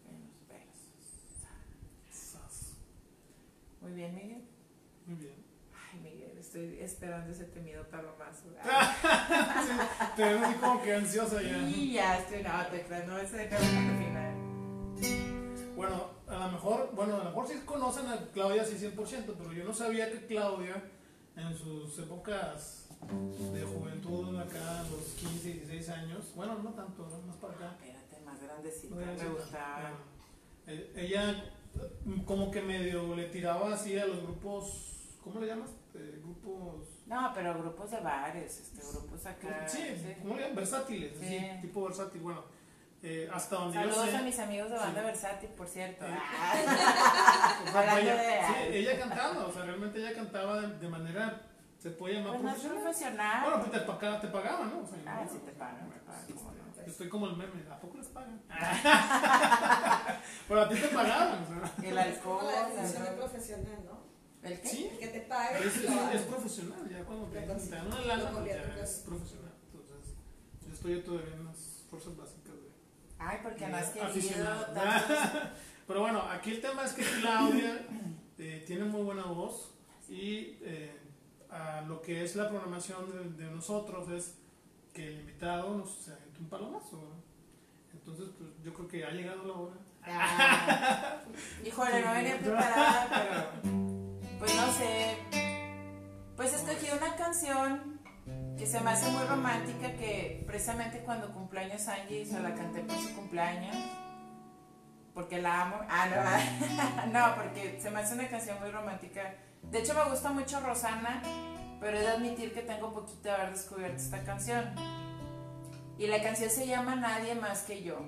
[0.08, 0.76] En los.
[2.10, 2.74] Sas.
[3.80, 4.44] Muy bien, Miguel.
[5.06, 5.44] Muy bien.
[5.72, 8.48] Ay, Miguel, estoy esperando ese temido palomazo.
[8.50, 9.72] Sí,
[10.16, 11.58] te ves así como que ansiosa ya.
[11.58, 14.34] Y ya estoy, no, te no, ese de al final.
[15.76, 19.52] Bueno, a lo mejor, bueno, a lo mejor sí conocen a Claudia sí 100%, pero
[19.52, 20.82] yo no sabía que Claudia
[21.36, 27.26] en sus épocas de juventud, acá a los 15, 16 años, bueno, no tanto, ¿no?
[27.26, 27.76] más para acá.
[27.80, 29.90] Espérate, más grandecita, No, me gustaba.
[30.66, 31.44] eh, ella
[32.04, 35.70] mm, como que medio le tiraba así a los grupos, ¿cómo le llamas?
[35.94, 36.86] Eh, grupos...
[37.06, 39.66] No, pero grupos de bares, este, grupos acá.
[39.66, 39.80] Sí,
[40.22, 40.56] ¿cómo le llaman?
[40.56, 41.36] Versátiles, Sí.
[41.36, 42.44] así, tipo versátil, bueno.
[43.02, 44.16] eh, hasta donde Saludos yo sé...
[44.18, 45.06] a mis amigos de banda Sí.
[45.06, 46.04] versátil, por cierto.
[46.06, 46.12] Sí.
[46.14, 50.88] Ah, O sea, ella, de- sí, ella cantando, o sea, realmente ella cantaba de, de
[50.88, 51.40] manera,
[51.80, 52.82] se puede llamar pues más profesional.
[52.82, 53.42] profesional.
[53.44, 54.78] Bueno, pues te pagaba, te pagaba, ¿no?
[54.80, 56.56] O sea, ah, no, sí te pagan, te bueno, pagan, sí, cómo no.
[56.58, 56.86] este, pues.
[56.86, 58.40] Yo estoy como el meme, ¿a poco les pagan?
[60.48, 61.88] Pero a ti te pagaban, o sea.
[61.90, 63.16] El Es como alcohol, la definición de droga.
[63.16, 64.00] profesional, ¿no?
[64.42, 64.68] ¿El qué?
[64.68, 65.58] Sí, El que te pague.
[65.66, 69.52] es, es, es profesional, ya cuando te, te dan una lana, pues ya es profesional.
[69.66, 70.14] Entonces,
[70.66, 72.70] yo estoy todavía en las fuerzas básicas de
[73.18, 74.66] Ay, porque no has querido.
[75.86, 77.86] Pero bueno, aquí el tema es que Claudia
[78.38, 79.74] eh, tiene muy buena voz
[80.08, 80.99] y eh,
[81.50, 84.36] a lo que es la programación de, de nosotros es
[84.92, 86.96] que el invitado nos se un palomazo.
[86.96, 87.30] ¿no?
[87.92, 89.74] Entonces, pues yo creo que ha llegado la hora.
[90.02, 91.20] Ah,
[91.64, 93.72] híjole, no venía preparada, pero
[94.38, 95.18] pues no sé.
[96.36, 98.00] Pues escogí una canción
[98.56, 102.96] que se me hace muy romántica que precisamente cuando cumpleaños Angie se la canté por
[102.96, 103.76] su cumpleaños.
[105.12, 105.76] Porque la amo.
[105.88, 109.34] Ah, no, no, porque se me hace una canción muy romántica.
[109.62, 111.22] De hecho me gusta mucho Rosana,
[111.80, 114.64] pero he de admitir que tengo poquito de haber descubierto esta canción.
[115.98, 117.98] Y la canción se llama Nadie más que yo.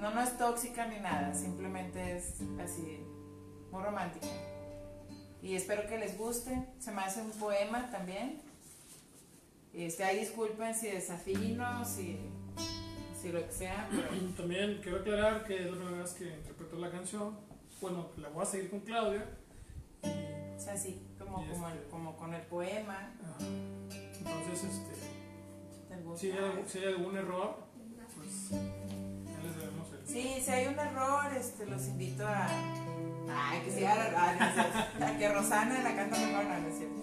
[0.00, 3.04] No, no es tóxica ni nada, simplemente es así,
[3.70, 4.28] muy romántica.
[5.42, 6.66] Y espero que les guste.
[6.78, 8.40] Se me hace un poema también.
[9.72, 12.18] Este, ahí disculpen si desafino, si,
[13.20, 16.76] si lo que sea, pero También quiero aclarar que es la primera vez que interpreto
[16.76, 17.49] la canción.
[17.80, 19.26] Bueno, la voy a seguir con Claudia.
[20.02, 23.12] Y, o sea, así, como, el- este- como con el poema.
[23.22, 23.46] ajá.
[24.18, 24.90] Entonces, este,
[26.16, 27.56] si hay, si hay algún error,
[28.16, 30.06] pues ya les debemos el.
[30.06, 32.46] Sí, si hay un error, este, los invito a.
[33.32, 37.00] Ay, que a, a, a que Rosana la canta mejor, no, no es cierto.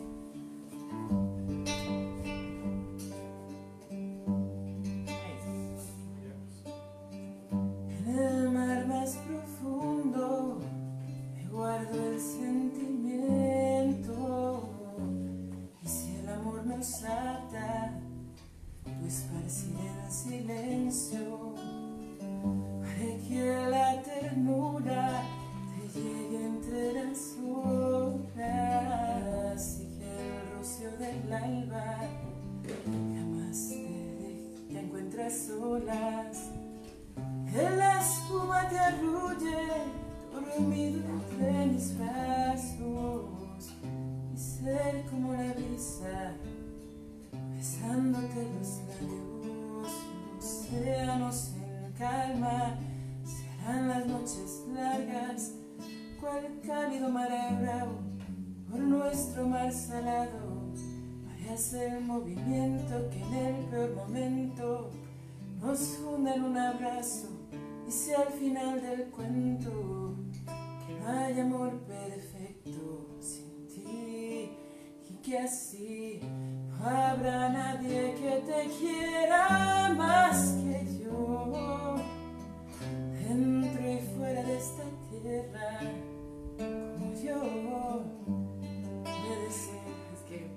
[66.48, 67.28] Un abrazo
[67.88, 70.16] y si al final del cuento.
[70.86, 74.52] Que no hay amor perfecto sin ti.
[75.10, 76.22] Y que así
[76.70, 81.96] no habrá nadie que te quiera más que yo.
[83.12, 85.80] Dentro y fuera de esta tierra
[86.58, 87.40] como yo
[89.04, 90.50] puede ser es que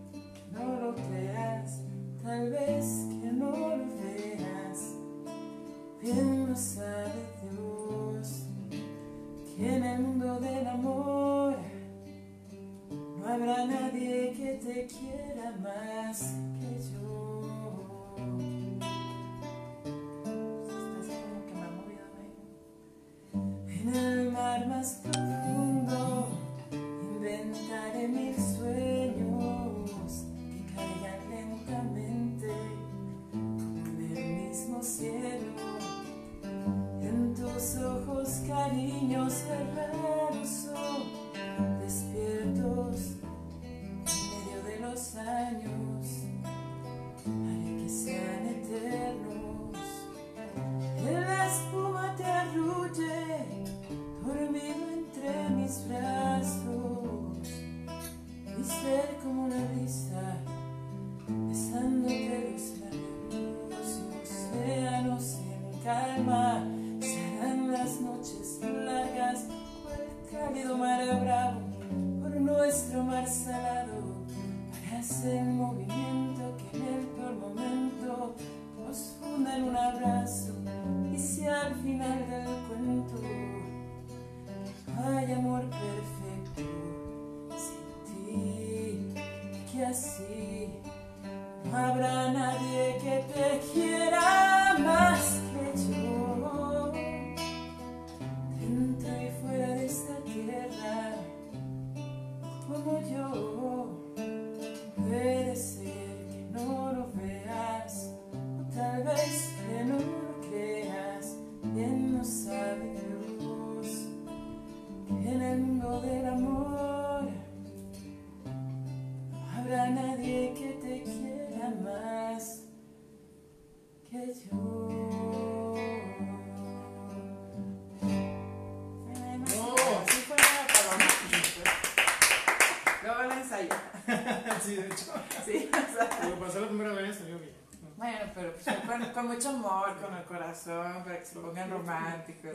[0.52, 1.82] no lo creas
[2.22, 4.49] tal vez que no lo veas
[6.02, 7.12] bien lo sabe
[7.50, 8.44] Dios
[9.56, 11.56] que en el mundo del amor
[13.18, 16.34] no habrá nadie que te quiera más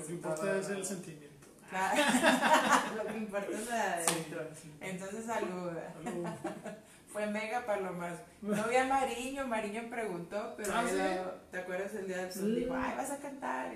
[0.06, 1.48] Lo que importa es el sentimiento.
[1.70, 2.02] Claro.
[2.98, 4.42] Lo que importa es la de adentro.
[4.54, 4.72] Sí, sí.
[4.82, 5.94] Entonces saluda.
[7.12, 8.20] Fue mega palomas.
[8.42, 11.34] No vi a Mariño, Mariño preguntó, pero Ah.
[11.50, 12.52] ¿te acuerdas el día del sol?
[12.52, 12.56] Mm.
[12.56, 13.72] Dijo, ay, vas a cantar.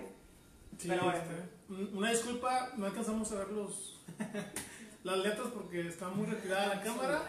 [0.77, 1.17] Sí, Pero bueno.
[1.19, 4.01] este, un- una disculpa, no alcanzamos a ver los,
[5.03, 7.21] las letras porque está muy retirada la cámara.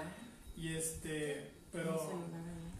[0.56, 2.20] Y este, pero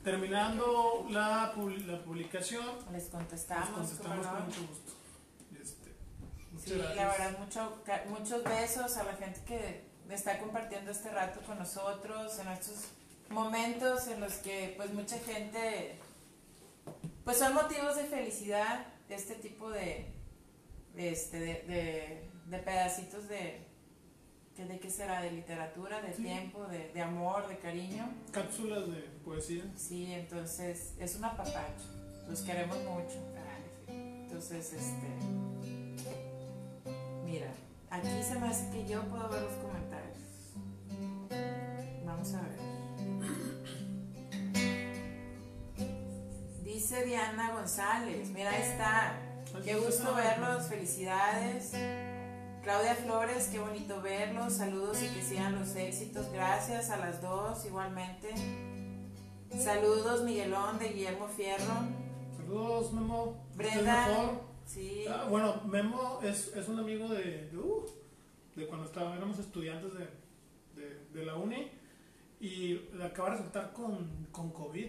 [0.04, 1.52] terminando la,
[1.86, 4.92] la publicación, Les les contestamos, contestamos ¿cómo con mucho gusto.
[6.74, 11.58] Sí, la verdad, mucho, muchos besos a la gente que está compartiendo este rato con
[11.58, 12.84] nosotros, en estos
[13.28, 15.98] momentos en los que pues mucha gente,
[17.24, 20.12] pues son motivos de felicidad, este tipo de,
[20.96, 23.66] este, de, de, de pedacitos de,
[24.56, 25.22] ¿de qué será?
[25.22, 26.22] De literatura, de Sí.
[26.22, 28.08] tiempo, de, de amor, de cariño.
[28.30, 29.64] Cápsulas de poesía.
[29.76, 31.86] Sí, entonces es un apapacho.
[32.28, 33.16] Los queremos mucho.
[33.88, 35.49] Entonces, este.
[37.30, 37.52] Mira,
[37.90, 40.18] aquí se me hace que yo puedo ver los comentarios.
[42.04, 42.58] Vamos a ver.
[46.64, 48.30] Dice Diana González.
[48.30, 49.16] Mira, ahí está.
[49.64, 51.70] Qué gusto verlos, felicidades.
[52.64, 54.54] Claudia Flores, qué bonito verlos.
[54.54, 56.32] Saludos y que sigan los éxitos.
[56.32, 58.34] Gracias a las dos igualmente.
[59.56, 61.74] Saludos Miguelón de Guillermo Fierro.
[62.36, 63.36] Saludos, Memo.
[63.50, 64.40] ¿Estás Brenda.
[64.72, 65.04] Sí.
[65.08, 67.84] Ah, bueno, Memo es, es un amigo de, de, uh,
[68.68, 70.06] cuando estábamos, éramos estudiantes de,
[71.12, 71.72] de, la uni
[72.40, 74.86] y le acaba de resultar con, con COVID.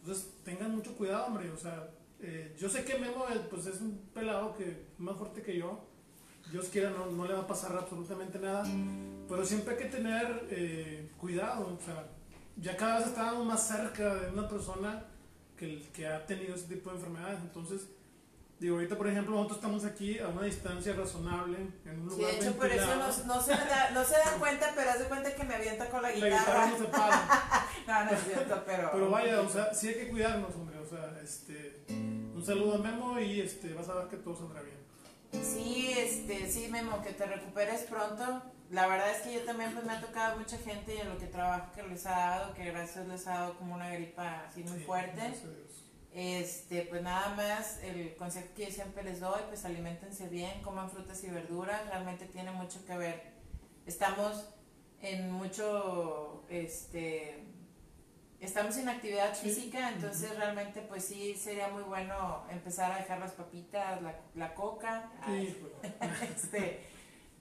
[0.00, 1.50] Entonces tengan mucho cuidado, hombre.
[1.50, 1.88] O sea,
[2.20, 5.80] eh, yo sé que Memo eh, pues, es un pelado que más fuerte que yo.
[6.50, 8.64] Dios quiera, no, no le va a pasar absolutamente nada.
[9.26, 11.78] Pero siempre hay que tener eh, cuidado.
[11.80, 12.08] O sea,
[12.58, 15.06] ya cada vez estábamos más cerca de una persona
[15.56, 17.40] que, que ha tenido ese tipo de enfermedades.
[17.40, 17.88] Entonces,
[18.60, 22.32] Digo, ahorita por ejemplo nosotros estamos aquí a una distancia razonable, en un Sí, lugar
[22.34, 25.04] de hecho, por eso no, no se da- no se dan cuenta, pero haz de
[25.06, 27.66] cuenta que me avienta con la La guitarra no se para.
[27.86, 28.90] No, no es cierto, pero.
[28.92, 30.78] Pero vaya, o sea, sí hay que cuidarnos, hombre.
[30.78, 34.62] O sea, este, un saludo a Memo y este, vas a ver que todo saldrá
[34.62, 34.78] bien.
[35.44, 38.42] Sí, este, sí, Memo, que te recuperes pronto.
[38.70, 41.18] La verdad es que yo también pues me ha tocado mucha gente y en lo
[41.18, 44.62] que trabajo que les ha dado, que gracias les ha dado como una gripa así
[44.64, 45.20] muy Sí, fuerte.
[45.20, 45.42] a Dios.
[46.14, 50.88] Este, pues nada más, el consejo que yo siempre les doy, pues alimentense bien, coman
[50.88, 53.22] frutas y verduras, realmente tiene mucho que ver.
[53.84, 54.48] Estamos
[55.02, 57.42] en mucho, este,
[58.38, 59.48] estamos en actividad Sí.
[59.50, 64.54] física, entonces realmente pues sí sería muy bueno empezar a dejar las papitas, la, la
[64.54, 66.80] coca, Sí, pues, este,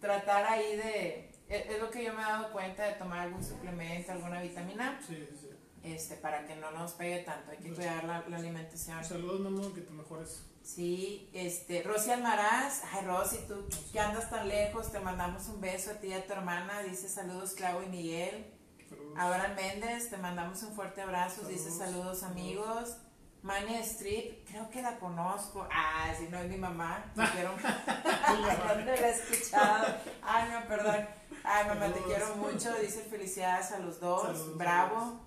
[0.01, 3.43] tratar ahí de, es, es lo que yo me he dado cuenta de tomar algún
[3.43, 5.49] suplemento, alguna vitamina, sí, sí.
[5.83, 9.03] Este, para que no nos pegue tanto, hay que Pues, cuidar la, la alimentación.
[9.03, 10.45] Saludos, Memo, que te mejores.
[10.63, 15.91] Sí, este, Rosy Almaraz, ay Rosy, tú que andas tan lejos, te mandamos un beso
[15.91, 18.53] a ti y a tu hermana, dice saludos Clau y Miguel.
[18.89, 19.13] Saludos.
[19.19, 22.19] Abraham Méndez, te mandamos un fuerte abrazo, dice Saludos.
[22.19, 22.97] saludos amigos.
[23.41, 25.67] Mania Strip, creo que la conozco.
[25.69, 27.51] Ah, si no es mi mamá, te quiero.
[28.69, 29.85] ¿Dónde la he escuchado?
[30.21, 31.05] Ay, no, perdón.
[31.43, 32.05] Ay, mamá, te Saludos.
[32.07, 32.73] quiero mucho.
[32.79, 34.21] Dice felicidades a los dos.
[34.23, 35.19] Saludos, Bravo.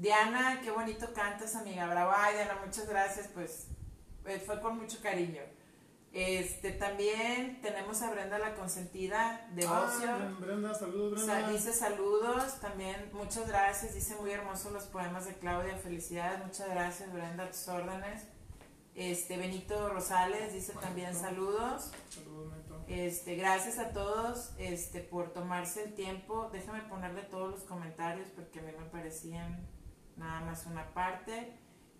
[0.00, 1.86] Diana, qué bonito cantas, amiga.
[1.86, 2.10] Bravo.
[2.16, 3.28] Ay, Diana, muchas gracias.
[3.28, 3.66] Pues
[4.24, 5.42] eh, fue con mucho cariño.
[6.12, 10.08] Este, también tenemos a Brenda la consentida de Ah, ocio.
[10.40, 11.48] Brenda, saludos, Brenda.
[11.50, 17.12] dice saludos, también muchas gracias, dice muy hermosos los poemas de Claudia, felicidades, muchas gracias
[17.12, 18.24] Brenda, a tus órdenes.
[18.96, 21.92] Este, Benito Rosales dice también saludos.
[22.08, 22.84] Saludos, Neto.
[22.88, 26.48] Este, gracias a todos este, por tomarse el tiempo.
[26.52, 29.64] Déjame ponerle todos los comentarios porque a mí me parecían
[30.20, 31.52] nada más una parte.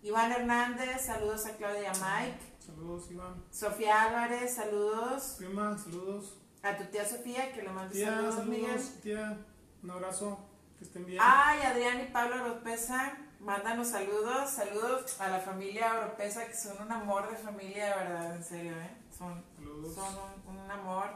[0.03, 2.37] Iván Hernández, saludos a Claudia Mike.
[2.65, 3.43] Saludos, Iván.
[3.51, 5.35] Sofía Álvarez, saludos.
[5.37, 6.37] Prima, saludos.
[6.63, 8.81] A tu tía Sofía, que le mando Tía, saludos, saludos, Miguel.
[9.01, 9.37] tía.
[9.83, 10.39] Un abrazo.
[10.77, 11.19] Que estén bien.
[11.21, 16.91] Ay, Adrián y Pablo Oropesa, mándanos saludos, saludos a la familia Oropesa, que son un
[16.91, 18.91] amor de familia, de verdad, en serio, ¿eh?
[19.17, 19.95] Son, Saludos.
[19.95, 20.15] son
[20.47, 21.09] un, un amor.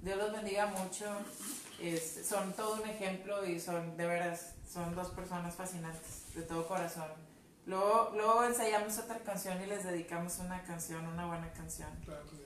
[0.00, 1.06] Dios los bendiga mucho.
[1.80, 6.66] Este, son todo un ejemplo y son, de veras, son dos personas fascinantes, de todo
[6.66, 7.08] corazón.
[7.66, 11.88] Luego, luego ensayamos otra canción y les dedicamos una canción, una buena canción.
[12.04, 12.44] Claro sí.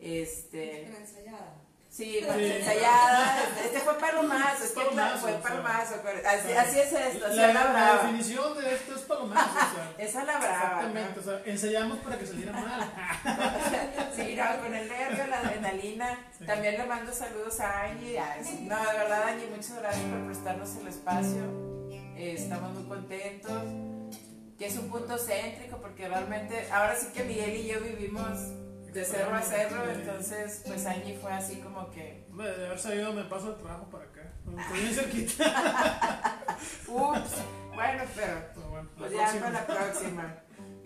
[0.00, 1.54] Este, Una ensayada.
[1.90, 2.26] Sí, Sí.
[2.44, 3.42] ensayada.
[3.64, 5.42] Este fue palomazo, es que Palomazo, fue o sea.
[5.42, 5.94] palomazo.
[6.26, 9.48] Así, así es esto, La, es la la definición de esto es palomazo.
[9.48, 10.54] o sea, Esa es la brava.
[10.64, 12.80] Exactamente, o sea, ensayamos para que saliera mal.
[12.80, 14.14] ¿no?
[14.16, 16.18] Sí, no, con el nervio, la adrenalina.
[16.36, 16.44] Sí.
[16.44, 18.20] También le mando saludos a Angie.
[18.62, 21.67] No, de verdad, Angie, muchas gracias por prestarnos el espacio.
[22.18, 23.62] Eh, estamos muy contentos,
[24.58, 28.38] que es un punto céntrico, porque realmente, ahora sí que Miguel y yo vivimos
[28.92, 32.26] de cerro a cerro, entonces pues Angie fue así como que...
[32.30, 34.32] Hombre, De haber sabido me paso el trabajo para acá.
[34.58, 36.46] Estoy bien cerquita.
[36.88, 37.30] Ups,
[37.74, 39.40] bueno, pero Pero bueno, la pues ya próxima.
[39.46, 40.36] para la próxima.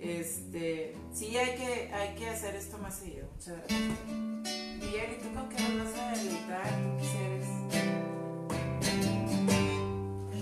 [0.01, 3.29] Este, sí hay que, hay que hacer esto más seguido.
[3.33, 3.81] Muchas gracias.
[4.11, 6.67] Miguel, ¿y tú con qué vas a deleitar?
[6.67, 7.47] ¿Tú qué eres?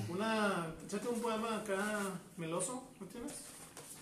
[0.08, 2.00] Una, échate un poema acá
[2.36, 3.32] meloso, ¿no tienes?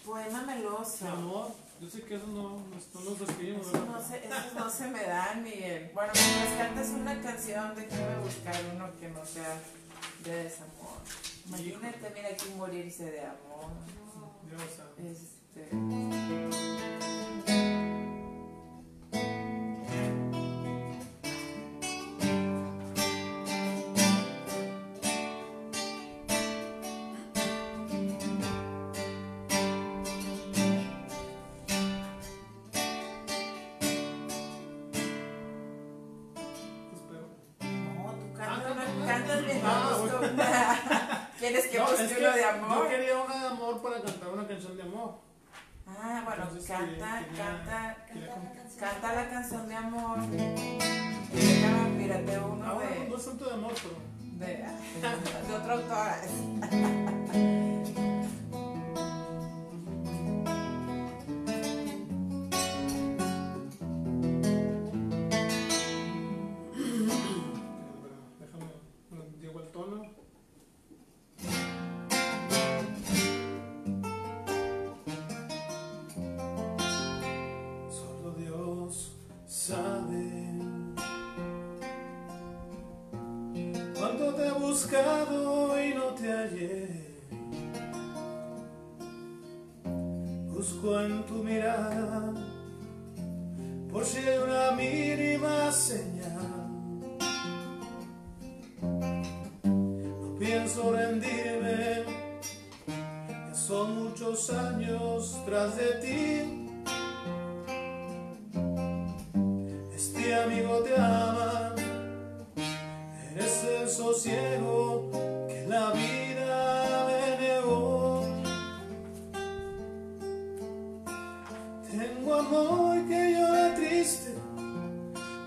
[0.05, 1.09] Poema De meloso.
[1.09, 1.49] amor.
[1.80, 2.62] Yo sé que eso no,
[2.95, 3.89] no los escribimos, Esos ¿verdad?
[3.89, 5.91] no, se, esos no se me dan, Miguel.
[5.95, 9.61] Bueno, mientras cantas una canción, déjame buscar uno que no sea
[10.24, 10.99] de desamor.
[11.47, 13.70] Imagínate, mira aquí morirse de amor.
[14.49, 15.12] Dios sabe.
[15.12, 17.18] Este.
[55.01, 55.18] Yeah.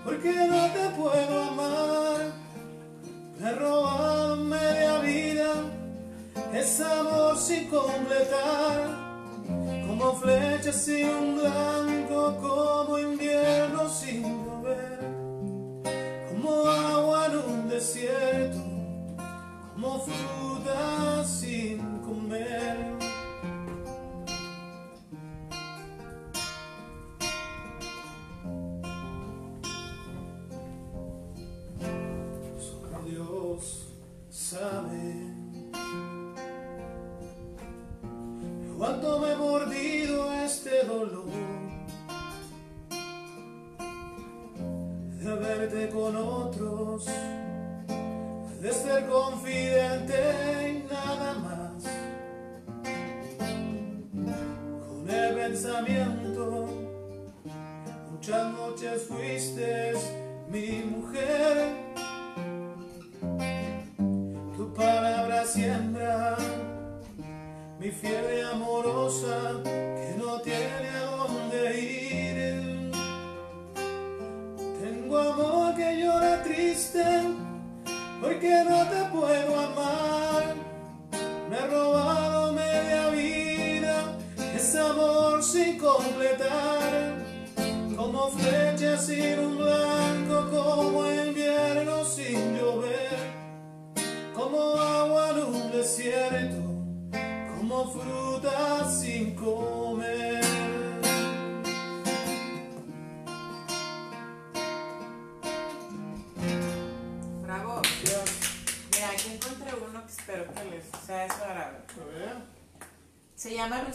[0.04, 2.32] porque no te puedo amar.
[3.38, 5.52] Me he media vida,
[6.54, 9.02] es amor sin completar.
[9.86, 14.98] Como flecha sin un blanco, como invierno sin llover.
[16.30, 18.58] Como agua en un desierto,
[19.74, 20.51] como fruta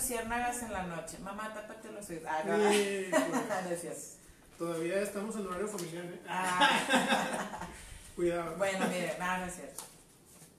[0.08, 1.18] Luciérnagas en la noche.
[1.20, 2.24] Mamá, tápate los oídos.
[2.30, 2.72] Ah, no.
[2.72, 4.18] Sí, pues,
[4.58, 6.22] todavía estamos en horario familiar, ¿eh?
[6.30, 7.68] Ah,
[8.16, 8.56] Cuidado.
[8.56, 9.84] bueno, mire, no, no es cierto.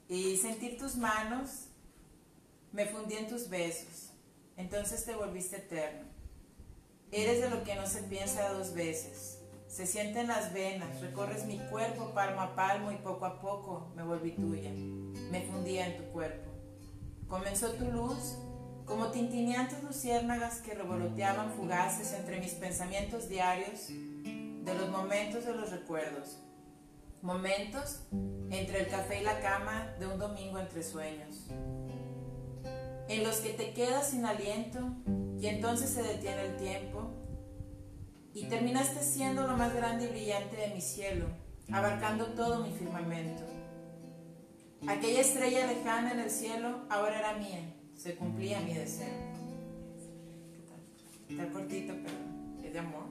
[0.07, 1.65] Y sentir tus manos,
[2.71, 4.11] me fundí en tus besos.
[4.55, 6.07] Entonces te volviste eterno.
[7.11, 9.39] Eres de lo que no se piensa dos veces.
[9.67, 13.91] Se siente en las venas, recorres mi cuerpo palmo a palmo y poco a poco
[13.95, 14.69] me volví tuya.
[15.31, 16.51] Me fundía en tu cuerpo.
[17.27, 18.35] comenzó tu luz
[18.89, 25.69] como tintineantes luciérnagas que revoloteaban fugaces entre mis pensamientos diarios de los momentos de los
[25.69, 26.39] recuerdos.
[27.21, 28.01] Momentos
[28.49, 31.45] entre el café y la cama de un domingo entre sueños.
[33.07, 34.79] En los que te quedas sin aliento
[35.39, 37.11] y entonces se detiene el tiempo
[38.33, 41.27] y terminaste siendo lo más grande y brillante de mi cielo,
[41.71, 43.43] abarcando todo mi firmamento.
[44.87, 49.07] Aquella estrella lejana en el cielo ahora era mía, se cumplía mi deseo.
[50.53, 50.79] ¿Qué tal?
[51.29, 52.17] Está cortito, pero
[52.63, 53.03] es de amor.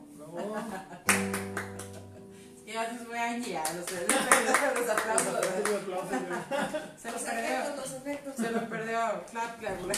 [2.67, 4.01] Y a veces voy a guiar, o sea,
[4.75, 5.47] los aplausos.
[6.99, 7.77] Se lo Los perdió.
[7.77, 8.37] los efectos.
[8.37, 9.25] Se lo perdió.
[9.31, 9.97] Clap, clap, clap.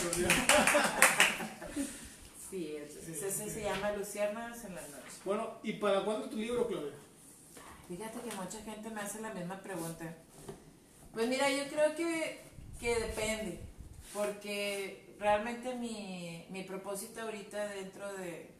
[2.51, 5.21] Sí, entonces ese se llama Luciérnagas en las noches.
[5.25, 6.93] Bueno, ¿y para cuándo tu libro, Claudia?
[7.89, 10.15] Fíjate que mucha gente me hace la misma pregunta.
[11.13, 12.41] Pues mira, yo creo que,
[12.81, 13.61] que depende,
[14.13, 18.51] porque realmente mi, mi propósito ahorita dentro de,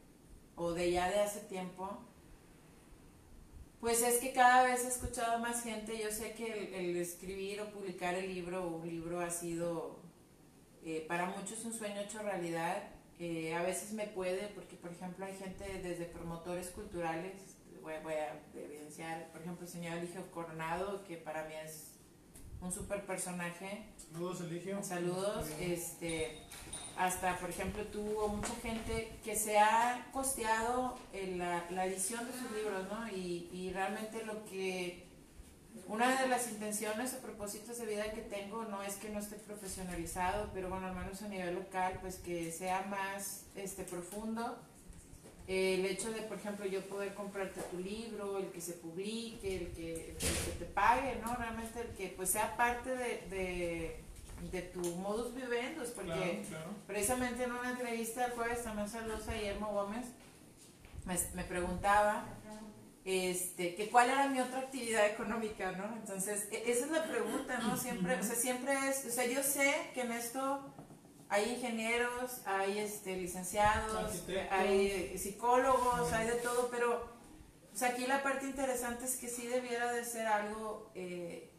[0.55, 1.99] o de ya de hace tiempo,
[3.79, 7.61] pues es que cada vez he escuchado más gente, yo sé que el, el escribir
[7.61, 9.99] o publicar el libro o un libro ha sido
[10.83, 12.83] eh, para muchos un sueño hecho realidad.
[13.19, 17.33] Eh, a veces me puede, porque por ejemplo hay gente desde promotores culturales,
[17.81, 21.90] voy, voy a evidenciar, por ejemplo el señor Eligio Coronado, que para mí es
[22.61, 24.83] un super personaje, Saludos, Eligio.
[24.83, 26.37] Saludos, este,
[26.97, 32.25] hasta por ejemplo tú o mucha gente que se ha costeado en la, la edición
[32.25, 33.07] de sus libros, ¿no?
[33.07, 35.07] Y, y realmente lo que,
[35.87, 39.37] una de las intenciones o propósitos de vida que tengo no es que no esté
[39.37, 44.57] profesionalizado, pero bueno, al menos a nivel local, pues que sea más este, profundo.
[45.47, 49.67] El hecho de, por ejemplo, yo poder comprarte tu libro, el que se publique, el
[49.73, 51.35] que, el que te pague, ¿no?
[51.35, 54.03] Realmente el que pues sea parte de, de,
[54.51, 56.69] de tu modus vivendi, porque Claro, claro.
[56.87, 60.05] precisamente en una entrevista el jueves, también saludos a Guillermo Gómez,
[61.05, 62.25] me, me preguntaba
[63.03, 65.95] este, que cuál era mi otra actividad económica, ¿no?
[65.97, 67.75] Entonces, e- esa es la pregunta, ¿no?
[67.75, 70.63] Siempre, o sea, siempre es, o sea, yo sé que en esto
[71.31, 74.51] hay ingenieros, hay este, licenciados, Arquitectos.
[74.51, 77.07] hay eh, psicólogos, hay de todo, pero
[77.87, 81.49] aquí la parte interesante es que sí debiera de ser algo eh,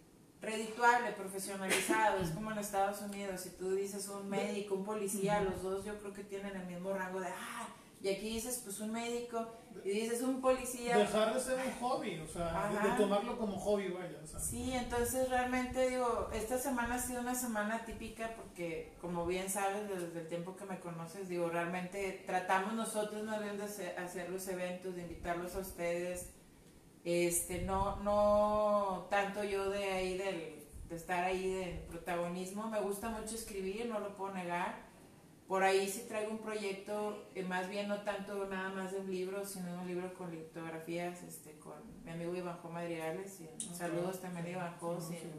[0.42, 5.62] redituable, profesionalizado, es como en Estados Unidos, si tú dices un médico, un policía, los
[5.62, 7.66] dos yo creo que tienen el mismo rango de, ah,
[8.02, 9.46] y aquí dices pues un médico,
[9.84, 13.88] y dices un policía, Dejar de ser un hobby, o sea, de- tomarlo como hobby,
[13.88, 14.18] vaya.
[14.22, 14.38] O sea.
[14.40, 19.88] Sí, entonces realmente digo, esta semana ha sido una semana típica porque como bien sabes
[19.88, 24.46] desde el tiempo que me conoces, digo, realmente tratamos nosotros más bien de hacer los
[24.48, 26.30] eventos, de invitarlos a ustedes,
[27.04, 33.08] este, no, no tanto yo de ahí del, de estar ahí de protagonismo, me gusta
[33.08, 34.90] mucho escribir, no lo puedo negar,
[35.52, 39.10] por ahí sí traigo un proyecto, eh, más bien no tanto nada más de un
[39.10, 41.74] libro, sino un libro con litografías, este, con
[42.06, 45.30] mi amigo Iván Jo Madrigales, y saludos también a Iván Jo, Sí, sin,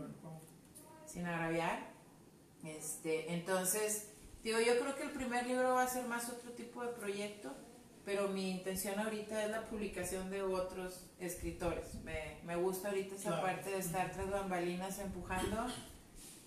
[1.08, 1.80] sin agraviar.
[2.64, 4.12] Este, entonces,
[4.44, 7.52] digo, yo creo que el primer libro va a ser más otro tipo de proyecto,
[8.06, 11.96] pero mi intención ahorita es la publicación de otros escritores.
[12.04, 13.48] Me, me gusta ahorita esa Claro.
[13.48, 15.66] parte de estar tras bambalinas empujando.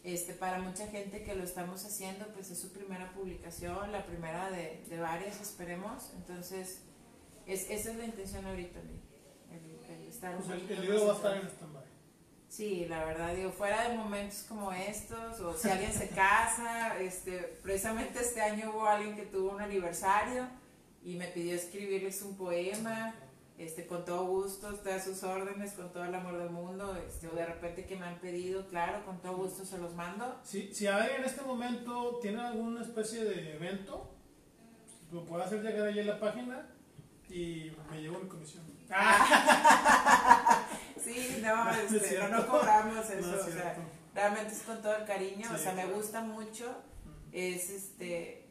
[0.07, 4.53] Este, para mucha gente que lo estamos haciendo, pues es su primera publicación, la primera
[4.53, 6.13] de, de varias, esperemos.
[6.15, 6.83] Entonces,
[7.45, 8.79] es, esa es la intención ahorita,
[9.51, 11.85] el, el estar Pues el, el va a estar en stand-by.
[12.49, 17.59] Sí, la verdad, digo, fuera de momentos como estos, o si alguien se casa, este,
[17.65, 20.49] precisamente este año hubo alguien que tuvo un aniversario
[21.03, 23.13] y me pidió escribirles un poema,
[23.59, 27.29] este, con todo gusto, estoy a sus órdenes, con todo el amor del mundo, este,
[27.29, 30.41] o de repente que me han pedido, claro, con todo gusto se los mando.
[30.43, 34.11] Si, si alguien en este momento tiene alguna especie de evento,
[35.11, 36.67] lo puede hacer llegar ahí en la página
[37.29, 38.65] y me llevo mi comisión.
[41.03, 43.77] Sí, no, No, es este, no, cobramos eso, No es o sea,
[44.13, 46.67] realmente es con todo el cariño, o sea, me gusta mucho,
[47.31, 48.46] es este,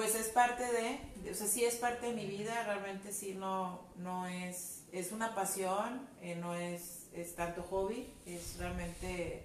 [0.00, 3.82] pues es parte de, o sea, sí es parte de mi vida, realmente sí no,
[3.96, 9.44] no es, es una pasión, eh, no es, es tanto hobby, es realmente,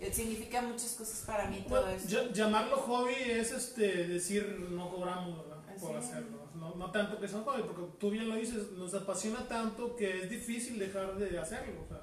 [0.00, 2.08] eh, significa muchas cosas para mí todo Bueno, esto.
[2.08, 5.62] ll- llamarlo hobby es este decir no cobramos ¿verdad?
[5.80, 6.10] por Así es.
[6.10, 6.40] hacerlo.
[6.56, 9.94] No, no tanto que sea un hobby, porque tú bien lo dices, nos apasiona tanto
[9.94, 11.82] que es difícil dejar de hacerlo.
[11.84, 12.02] O sea,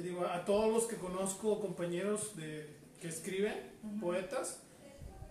[0.00, 4.62] digo, a todos los que conozco, compañeros de, que escriben, poetas,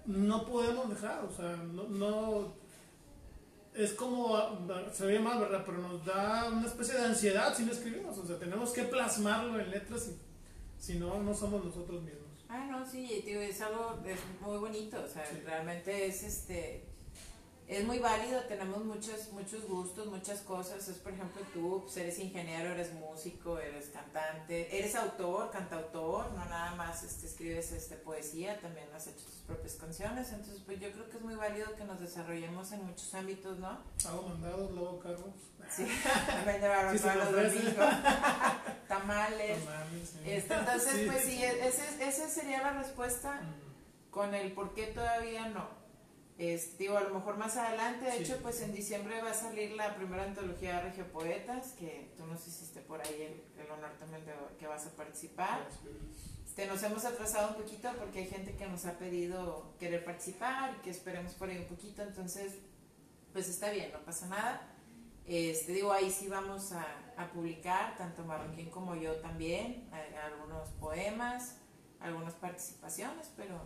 [0.06, 2.54] no podemos dejar, o sea, no, no
[3.74, 4.38] es como,
[4.94, 5.64] se ve mal, ¿verdad?
[5.66, 9.60] Pero nos da una especie de ansiedad si no escribimos, o sea, tenemos que plasmarlo
[9.60, 12.22] en letras y si no, no somos nosotros mismos.
[12.48, 15.42] Ah, no, sí, tío, es algo es muy bonito, o sea, Sí.
[15.44, 16.85] realmente es este
[17.68, 22.20] es muy válido, tenemos muchos muchos gustos, muchas cosas, es por ejemplo tú pues, eres
[22.20, 28.60] ingeniero, eres músico, eres cantante, eres autor, cantautor, no nada más este escribes este poesía,
[28.62, 31.84] también has hecho tus propias canciones, entonces pues yo creo que es muy válido que
[31.86, 33.80] nos desarrollemos en muchos ámbitos, ¿no?
[34.08, 35.34] Hago mandados, luego cargos.
[35.72, 35.88] Sí,
[36.28, 37.76] también de barbacoa Sí, domingos,
[38.88, 40.20] tamales, Tamales, sí.
[40.26, 43.42] este, entonces Sí, pues sí, ese, esa sería la respuesta
[44.12, 45.85] con el por qué todavía no.
[46.38, 48.24] Es, digo, a lo mejor más adelante, de Sí.
[48.24, 52.46] hecho, pues en diciembre va a salir la primera antología de Regiopoetas, que tú nos
[52.46, 53.22] hiciste por ahí
[53.56, 55.66] el, el honor también de que vas a participar.
[56.46, 60.76] Este, nos hemos atrasado un poquito porque hay gente que nos ha pedido querer participar
[60.78, 62.54] y que esperemos por ahí un poquito, entonces,
[63.32, 64.72] pues está bien, no pasa nada.
[65.26, 66.86] Este, digo, ahí sí vamos a,
[67.18, 71.56] a publicar, tanto Marroquín como yo también, a- algunos poemas,
[72.02, 73.60] algunas participaciones, pero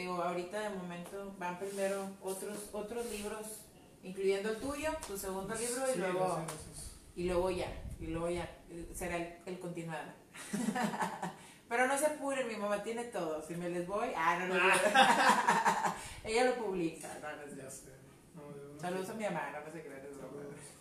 [0.00, 3.60] digo, ahorita de momento van primero otros, otros libros,
[4.02, 6.90] incluyendo el tuyo, tu segundo libro, y Sí, luego, gracias, gracias.
[7.16, 10.12] y luego ya, y luego ya eh, será el, el continuado.
[11.68, 13.42] Pero no se apuren, mi mamá tiene todo.
[13.46, 14.60] Si me les voy, ah, no, no.
[16.24, 17.08] Ella lo publica.
[17.20, 17.88] No, no Ya sé.
[18.34, 20.04] No, Saludos a mi mamá, no se crean.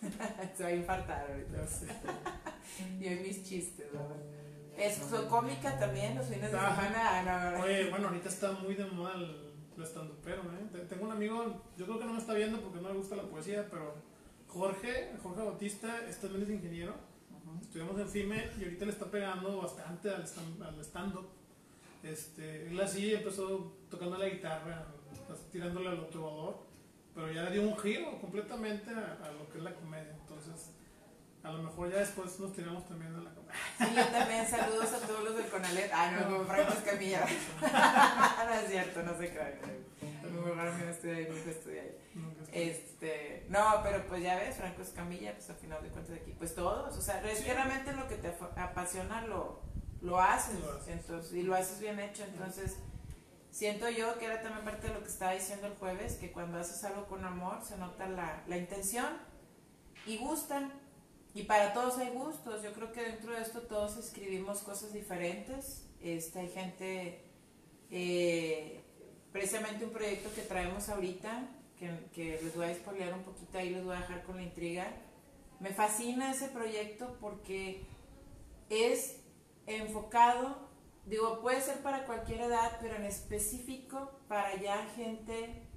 [0.58, 1.58] Se va a infartar ahorita.
[1.62, 1.88] Ya sé.
[3.00, 4.18] Y hoy mis chistes, ¿verdad?
[4.78, 7.00] Es soy cómica también, los fines de semana.
[7.64, 10.68] Oye, bueno, ahorita está muy de moda el, el estandupero, ¿eh?
[10.72, 13.16] Te- Tengo un amigo, yo creo que no me está viendo porque no le gusta
[13.16, 13.96] la poesía, pero
[14.48, 15.88] Jorge, Jorge Bautista,
[16.22, 16.96] también es ingeniero.
[17.32, 17.60] Ujú.
[17.62, 21.28] Estudiamos en FIME y ahorita le está pegando bastante al stand- al stand-up.
[22.04, 24.86] Este, él así empezó tocando la guitarra,
[25.52, 26.66] tirándole al trovador,
[27.16, 30.16] pero ya le dio un giro completamente a, a lo que es la comedia.
[31.44, 33.60] A lo mejor ya después nos tiramos también a la comedia.
[33.78, 35.92] Sí, yo también saludos a todos los del Conalet.
[35.94, 37.26] Ah, no, como Franco Escamilla.
[38.46, 39.54] no es cierto, no se crean.
[40.22, 40.56] A mejor
[41.12, 41.98] ahí, nunca ahí.
[42.16, 42.44] Nunca.
[42.54, 46.56] Este, no, pero pues ya ves, Franco Escamilla, pues al final de cuentas aquí, pues
[46.56, 47.44] todos, o sea, es Sí.
[47.46, 49.62] que realmente lo que te apasiona lo,
[50.02, 50.88] lo haces, Lo haces.
[50.88, 52.78] entonces, y lo haces bien hecho, entonces
[53.52, 56.58] siento yo que era también parte de lo que estaba diciendo el jueves, que cuando
[56.60, 59.08] haces algo con amor se nota la, la intención
[60.06, 60.72] y gustan,
[61.34, 65.88] y para todos hay gustos, yo creo que dentro de esto todos escribimos cosas diferentes,
[66.02, 67.24] este, hay gente,
[67.90, 68.84] eh,
[69.32, 71.50] precisamente un proyecto que traemos ahorita,
[72.14, 74.88] que, les voy a spoilear un poquito ahí, les voy a dejar con la intriga.
[75.60, 77.86] Me fascina ese proyecto porque
[78.70, 79.18] es
[79.66, 80.70] enfocado,
[81.06, 85.68] digo, puede ser para cualquier edad, pero en específico para ya gente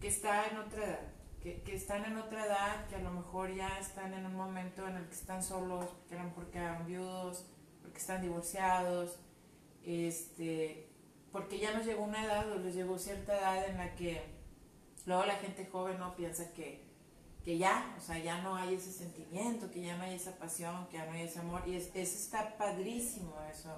[0.00, 1.12] que está en otra edad,
[1.42, 4.86] que, que están en otra edad, que a lo mejor ya están en un momento
[4.86, 7.46] en el que están solos, que a lo mejor quedaron viudos,
[7.82, 9.18] porque están divorciados,
[9.84, 10.88] este,
[11.32, 14.22] porque ya nos llegó una edad o les llegó cierta edad en la que
[15.06, 16.84] luego la gente joven no piensa que,
[17.44, 20.86] que ya, o sea, ya no hay ese sentimiento, que ya no hay esa pasión,
[20.88, 23.70] que ya no hay ese amor, y es, eso está padrísimo eso,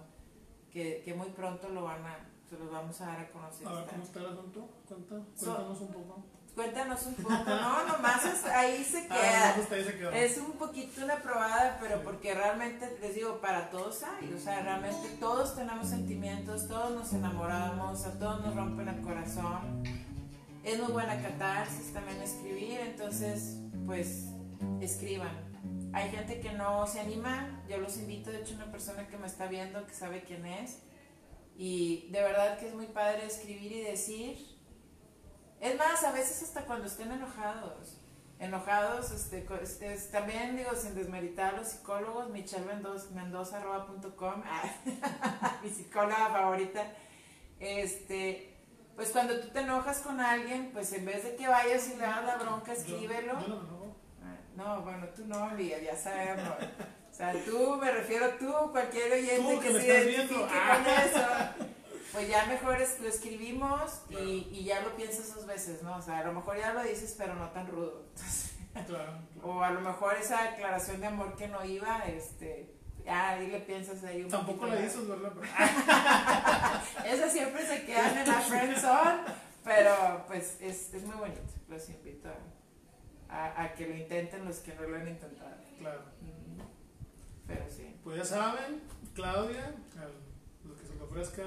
[0.73, 3.69] que, que muy pronto lo van a, se los vamos a dar a conocer.
[3.69, 4.69] A ver, ¿cómo está el asunto?
[4.89, 6.25] Cuenta, So- cuéntanos un poco.
[6.55, 9.55] Cuéntanos un poco, no, nomás es- ahí se Ah, queda.
[9.55, 10.11] ahí se quedó.
[10.11, 12.03] Es un poquito una probada, pero Sí.
[12.05, 17.11] porque realmente, les digo, para todos hay, o sea, realmente todos tenemos sentimientos, todos nos
[17.15, 19.83] enamoramos, a todos nos rompen el corazón.
[20.63, 24.27] Es muy buena catarsis también escribir, entonces, pues,
[24.81, 25.51] escriban.
[25.95, 29.27] Hay gente que no se anima, yo los invito, de hecho, una persona que me
[29.27, 30.81] está viendo, que sabe quién es,
[31.57, 34.52] y de verdad que es muy padre escribir y decir.
[35.63, 37.99] Es más, a veces hasta cuando estén enojados
[38.39, 46.29] enojados, este, este, es- también digo, sin desmeritar a los psicólogos, michelmendoza.com, ah, mi psicóloga
[46.31, 46.83] favorita,
[47.61, 48.57] este,
[48.97, 52.05] pues cuando tú te enojas con alguien, pues en vez de que vayas y le
[52.05, 53.35] hagas la bronca, escríbelo.
[53.41, 53.97] Yo, yo no.
[54.25, 56.49] Ah, No, bueno, tú no, amiga, ya sabemos.
[57.11, 60.49] O sea, tú, me refiero a tú, cualquier oyente Tú que que, se identifique viendo.
[60.49, 61.05] con Ah.
[61.05, 61.21] eso.
[62.13, 65.97] Pues ya mejor es, lo escribimos y, y ya lo piensas dos veces, ¿no?
[65.97, 68.05] O sea, a lo mejor ya lo dices, pero no tan rudo.
[68.11, 69.19] Entonces, Claro, claro.
[69.43, 72.75] o a lo mejor esa declaración de amor que no iba, este,
[73.07, 74.81] ah, ahí le piensas ahí un Tampoco más.
[74.81, 75.33] dices, ¿verdad?
[77.07, 79.21] Esas siempre se quedan en la friend zone,
[79.65, 81.41] pero pues es, es muy bonito.
[81.69, 82.29] Los invito
[83.29, 85.57] a, a- a que lo intenten los que no lo han intentado.
[85.79, 86.03] Claro.
[87.47, 87.95] Pero sí.
[88.05, 88.83] Pues ya saben,
[89.15, 91.43] Claudia, al- lo que se le ofrezca,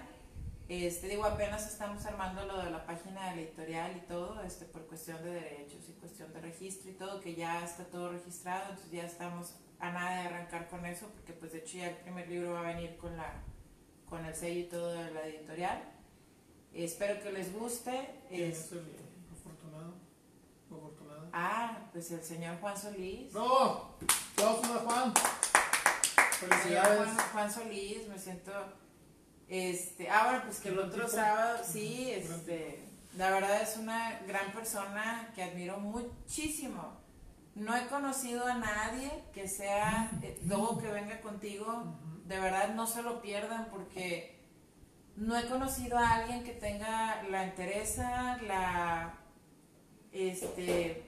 [0.70, 4.64] Este, digo, apenas estamos armando lo de la página de la editorial y todo, este,
[4.66, 8.70] por cuestión de derechos y cuestión de registro y todo, que ya está todo registrado,
[8.70, 11.97] entonces ya estamos a nada de arrancar con eso, porque pues de hecho ya el
[11.97, 13.43] primer libro va a venir con la
[14.12, 15.82] con el sello y todo de la editorial.
[16.74, 18.09] Espero que les guste.
[18.30, 18.95] ¿Quién es el
[19.32, 19.93] afortunado?
[20.65, 21.30] afortunada?
[21.34, 23.34] Ah, pues el señor Juan Solís.
[23.34, 23.95] ¡No!
[24.34, 25.13] ¡Aplausos a Juan!
[26.39, 27.13] ¡Felicidades!
[27.13, 28.51] Juan, Juan Solís, me siento.
[29.47, 32.80] Este, ah, bueno, pues que el otro sábado, sí, este,
[33.17, 37.01] la verdad es una gran persona que admiro muchísimo.
[37.53, 42.88] No he conocido a nadie que sea, eh, luego que venga contigo, de verdad no
[42.88, 44.41] se lo pierdan porque
[45.16, 49.14] no he conocido a alguien que tenga la entereza, la,
[50.12, 51.03] este,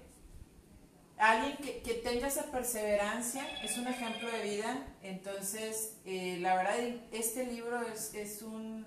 [1.18, 4.88] alguien que, que tenga esa perseverancia, es un ejemplo de vida.
[5.02, 6.78] Entonces, eh, la verdad,
[7.12, 8.86] este libro es, es un,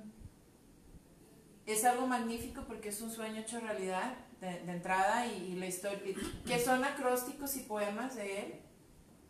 [1.67, 5.99] es algo magnífico porque es un sueño hecho realidad de, entrada y, y la historia,
[6.47, 8.55] que son acrósticos y poemas de él.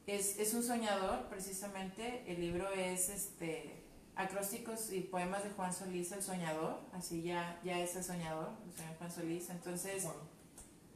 [0.07, 2.23] Es, es un soñador, precisamente.
[2.27, 3.76] El libro es este
[4.17, 6.81] acrósticos y poemas de Juan Solís, el soñador.
[6.93, 9.51] Así ya, ya es el soñador, el señor Juan Solís.
[9.51, 10.21] Entonces, Bueno,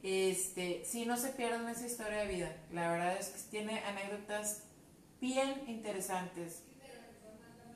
[0.03, 2.55] este, sí, no se pierdan esa historia de vida.
[2.71, 4.63] La verdad es que tiene anécdotas
[5.21, 6.63] bien interesantes.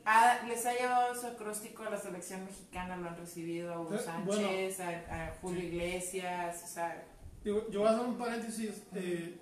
[0.08, 3.96] Ha- les ha llevado su acróstico a la selección mexicana, lo han recibido a Hugo
[3.96, 4.90] Eh, Sánchez, a,
[5.28, 5.68] a Julio sí.
[5.68, 7.04] Iglesias, o sea,
[7.44, 8.84] Digo, yo voy a hacer un paréntesis.
[8.94, 9.40] eh,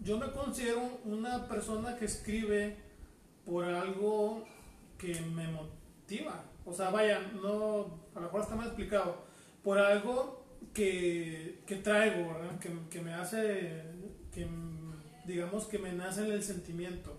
[0.00, 2.76] yo me considero una persona que escribe
[3.44, 4.44] por algo
[5.02, 6.44] que me motiva.
[6.64, 9.24] O sea, vaya, no, a lo mejor está mal explicado.
[9.64, 12.58] Por algo que, que traigo, ¿verdad?
[12.60, 13.82] Que, que me hace,
[14.32, 14.46] que
[15.26, 17.18] digamos que me nace el sentimiento.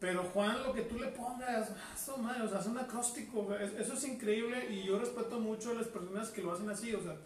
[0.00, 3.54] Pero Juan, lo que tú le pongas, ah, eso, madre, o sea, es un acróstico,
[3.54, 7.02] eso es increíble y yo respeto mucho a las personas que lo hacen así, o
[7.02, 7.16] sea,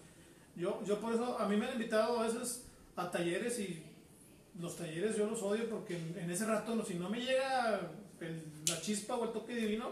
[0.54, 3.82] yo, yo por eso, a mí me han invitado a veces a talleres y
[4.60, 7.80] los talleres yo los odio porque en, ese rato, si no me llega
[8.20, 9.90] el- la chispa o el toque divino,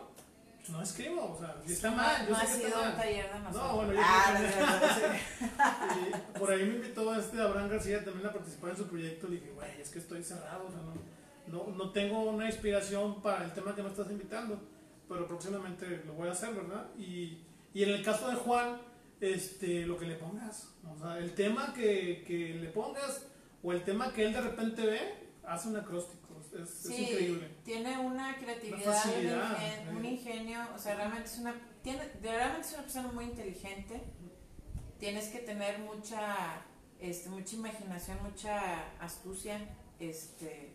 [0.59, 2.97] pues no escribo, o sea, si está mal, yo no ha que sido está un
[2.97, 3.41] taller de.
[3.41, 8.33] No, bueno, yo Ah, creo que- por ahí me invitó este Abraham García también a
[8.33, 9.29] participar en su proyecto.
[9.29, 13.22] Le dije, güey, es que estoy cerrado, o sea, no, no, no tengo una inspiración
[13.22, 14.61] para el tema que me estás invitando,
[15.09, 16.87] pero próximamente lo voy a hacer, ¿verdad?
[16.99, 17.39] Y,
[17.72, 18.76] y en el caso de Juan,
[19.20, 23.24] este, lo que le pongas, o sea, el tema que, que le pongas
[23.62, 25.01] o el tema que él de repente ve,
[25.47, 26.28] hace un acróstico,
[26.63, 27.51] es, es Sí, increíble.
[27.65, 29.57] tiene una creatividad, facilidad,
[29.97, 34.03] un, ingenio, o sea, realmente es una, tiene, de realmente es una persona muy inteligente.
[34.99, 36.63] Tienes que tener mucha,
[36.99, 39.61] este, mucha imaginación, mucha astucia,
[40.01, 40.75] este,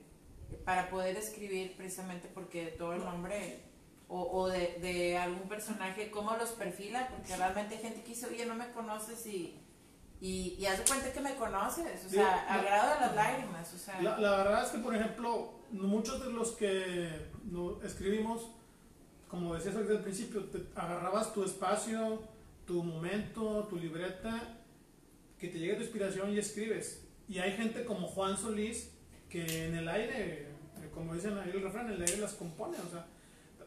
[0.65, 3.59] para poder escribir precisamente porque todo el nombre
[4.07, 8.27] o, o de, de algún personaje, cómo los perfila, porque realmente hay gente que dice,
[8.27, 9.59] oye, no me conoces y,
[10.21, 13.73] y, y haz de cuenta que me conoces, o sea, al grado de las lágrimas,
[13.73, 14.01] o sea.
[14.01, 17.09] La, la verdad es que, por ejemplo, muchos de los que
[17.51, 18.49] no, escribimos,
[19.27, 22.21] como decías el principio, te agarrabas tu espacio,
[22.65, 24.59] tu momento, tu libreta,
[25.39, 27.05] que te llegue tu inspiración y escribes.
[27.27, 28.91] Y hay gente como Juan Solís
[29.29, 32.77] que en el aire, eh, como dicen ahí el refrán, en el aire las compone.
[32.77, 33.07] O sea,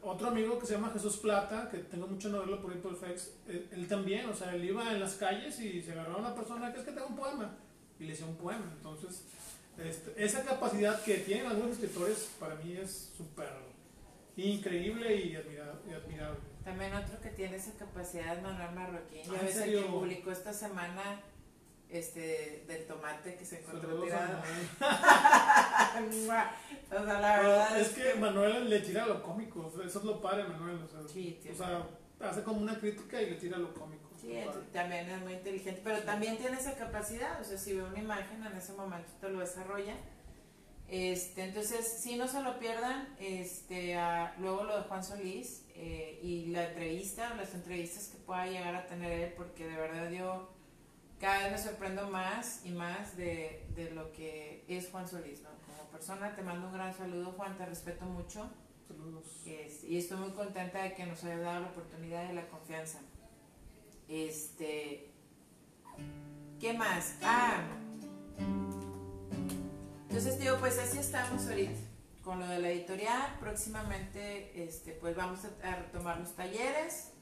[0.03, 2.97] otro amigo que se llama Jesús Plata, que tengo mucho en verlo por ahí por
[2.97, 6.21] Fex, él, él también, o sea, él iba en las calles y se agarraba a
[6.21, 7.57] una persona que es que tengo un poema
[7.99, 8.73] y le decía un poema.
[8.77, 9.25] Entonces,
[9.79, 13.49] este, esa capacidad que tienen algunos escritores para mí es súper
[14.37, 16.41] increíble y, admira- y admirable.
[16.65, 19.23] También otro que tiene esa capacidad es Manuel Marroquín.
[19.27, 21.21] Ah, Ya ¿en ves que publicó esta semana
[21.89, 24.43] este del tomate que se encontró tirado.
[26.89, 30.45] O sea, la verdad es que Manuel le tira lo cómico, eso es lo padre
[30.45, 30.81] Manuel.
[30.83, 31.87] O sea, Sí, o sea,
[32.21, 34.06] hace como una crítica y le tira lo cómico.
[34.27, 34.33] Sí,
[34.73, 38.45] también es muy inteligente, pero también tiene esa capacidad, o sea, si ve una imagen
[38.45, 39.95] en ese momento te lo desarrolla.
[40.89, 46.21] Este, entonces, sí, no se lo pierdan, este, a- luego lo de Juan Solís eh,
[46.23, 50.49] y la entrevista, las entrevistas que pueda llegar a tener él, porque de verdad yo
[51.21, 55.51] cada vez me sorprendo más y más de, de lo que es Juan Solís, ¿no?
[55.67, 58.49] Como persona te mando un gran saludo, Juan, te respeto mucho.
[58.87, 59.43] Saludos.
[59.85, 63.01] Y estoy muy contenta de que nos haya dado la oportunidad y la confianza.
[64.09, 65.11] Este,
[66.61, 67.17] ¿qué más?
[67.23, 67.63] Ah,
[70.09, 71.79] entonces digo, pues así estamos ahorita
[72.27, 73.37] con lo de la editorial.
[73.39, 77.13] Próximamente, este, pues vamos a, retomar los talleres,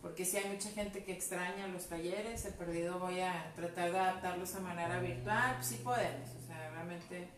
[0.00, 2.44] porque si hay mucha gente que extraña los talleres.
[2.44, 5.56] He perdido, voy a tratar de adaptarlos a manera virtual.
[5.56, 7.28] Pues sí podemos, o sea, realmente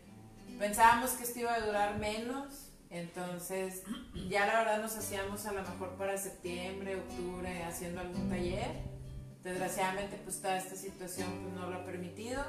[0.59, 2.69] pensábamos que esto iba a durar menos.
[2.89, 3.81] Entonces,
[4.29, 8.94] ya la verdad nos hacíamos a lo mejor para septiembre, octubre, haciendo algún taller.
[9.45, 12.43] Desgraciadamente, pues toda esta situación pues, no lo ha permitido.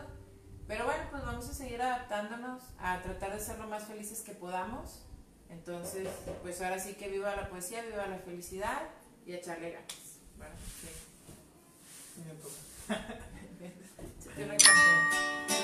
[0.66, 4.32] Pero bueno, pues vamos a seguir adaptándonos a tratar de ser lo más felices que
[4.32, 5.02] podamos.
[5.50, 6.08] Entonces,
[6.40, 8.80] pues ahora sí que viva la poesía, viva la felicidad
[9.26, 10.20] y echarle ganas.
[10.38, 10.88] Bueno, sí.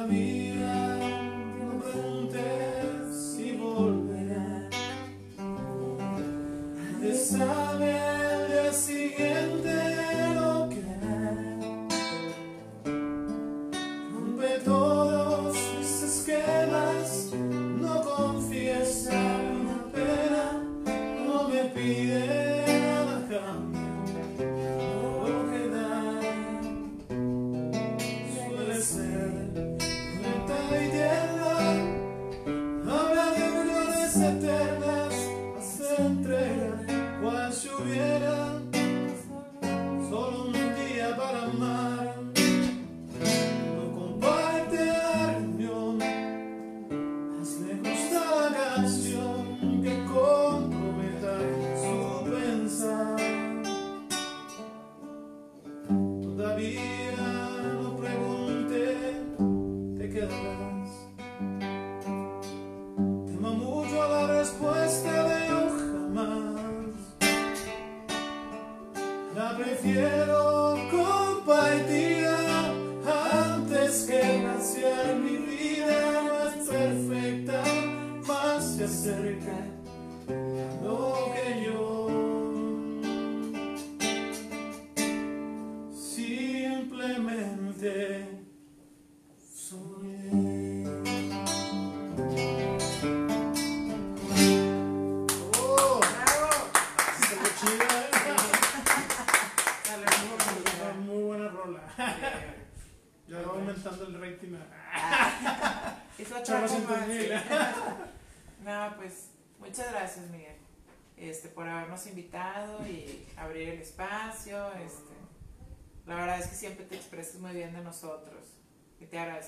[0.00, 0.49] Todavía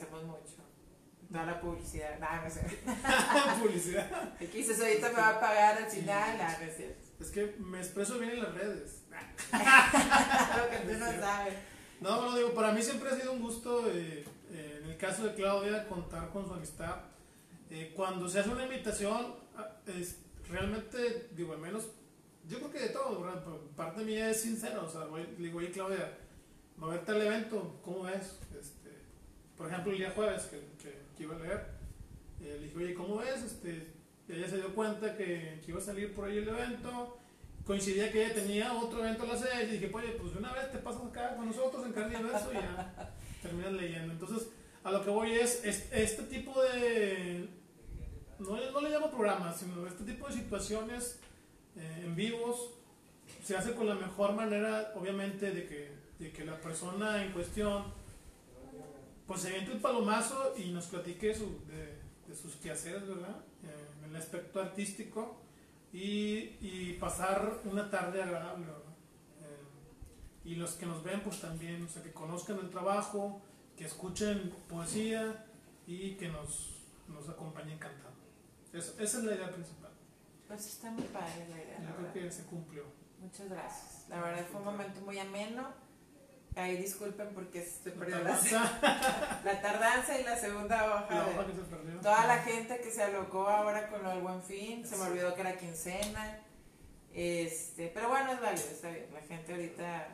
[0.02, 0.62] agradecemos mucho.
[1.30, 2.60] Toda la publicidad, nada, no sé.
[3.62, 4.34] Publicidad.
[4.36, 7.06] Aquí dices, ahorita me va a pagar al final, nada, no es cierto.
[7.20, 9.04] Es que me expreso bien en las redes.
[9.52, 11.54] Lo que tú no sabes.
[12.00, 15.24] No, no, digo, para mí siempre ha sido un gusto, eh, eh, en el caso
[15.24, 16.96] de Claudia, contar con su amistad.
[17.70, 20.18] Eh, cuando se hace una invitación, ah, es,
[20.50, 21.86] realmente, digo, al menos,
[22.46, 23.42] yo creo que de todo, ¿verdad?
[23.76, 26.18] Parte mía es sincero, o sea, voy- digo, oye, Claudia,
[26.82, 28.38] va a haber tal evento, ¿cómo ves?
[28.60, 28.81] Este,
[29.62, 31.66] por ejemplo, el día jueves que, que, que iba a leer,
[32.40, 33.42] eh, le dije, oye, ¿cómo ves?
[33.44, 33.92] Este,
[34.28, 37.18] ella se dio cuenta que, que iba a salir por ahí el evento,
[37.64, 40.52] coincidía que ella tenía otro evento a las 6 y dije, oye, pues de una
[40.52, 42.22] vez te pasas acá con nosotros en carne y
[42.54, 43.12] ya
[43.42, 44.12] terminas leyendo.
[44.14, 44.48] Entonces,
[44.82, 47.48] a lo que voy es, es- este tipo de,
[48.40, 51.20] no, no le llamo programas, sino este tipo de situaciones
[51.76, 52.70] eh, en vivos
[53.44, 58.01] se hace con la mejor manera, obviamente, de que, de que la persona en cuestión
[59.32, 61.98] pues se aviente el palomazo y nos platique su- de,
[62.28, 63.36] de sus quehaceres, ¿verdad?
[63.64, 65.40] Eh, en el aspecto artístico
[65.92, 68.82] y, y pasar una tarde agradable, ¿verdad?
[69.40, 73.40] Eh, y los que nos ven, pues también, o sea, que conozcan el trabajo,
[73.76, 75.46] que escuchen poesía
[75.86, 76.74] y que nos,
[77.08, 78.20] nos acompañen cantando.
[78.72, 79.92] Eso- esa es la idea principal.
[80.46, 82.12] Pues está muy padre la idea, Yo verdad.
[82.12, 82.84] creo que se cumplió.
[83.18, 84.06] Muchas gracias.
[84.10, 85.68] La verdad fue un momento muy ameno.
[86.54, 91.06] Ahí disculpen porque se La perdió la, tardanza, la tardanza y la segunda hoja.
[91.14, 92.00] la hoja que se perdió.
[92.00, 95.34] Toda la gente que se alocó ahora con lo del buen fin, se me olvidó
[95.34, 96.40] que era quincena.
[97.14, 99.06] Este, pero bueno, es válido, está bien.
[99.14, 100.08] La gente ahorita,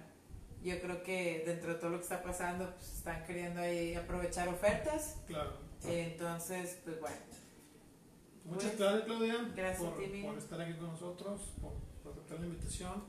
[0.62, 4.48] yo creo que dentro de todo lo que está pasando, pues están queriendo ahí aprovechar
[4.48, 5.16] ofertas.
[5.26, 5.52] Claro.
[5.84, 7.16] Entonces, pues bueno,
[8.44, 12.12] Muchas Pues, gracias, Claudia, gracias por, a ti, por estar aquí con nosotros, por, por
[12.12, 13.04] aceptar la invitación.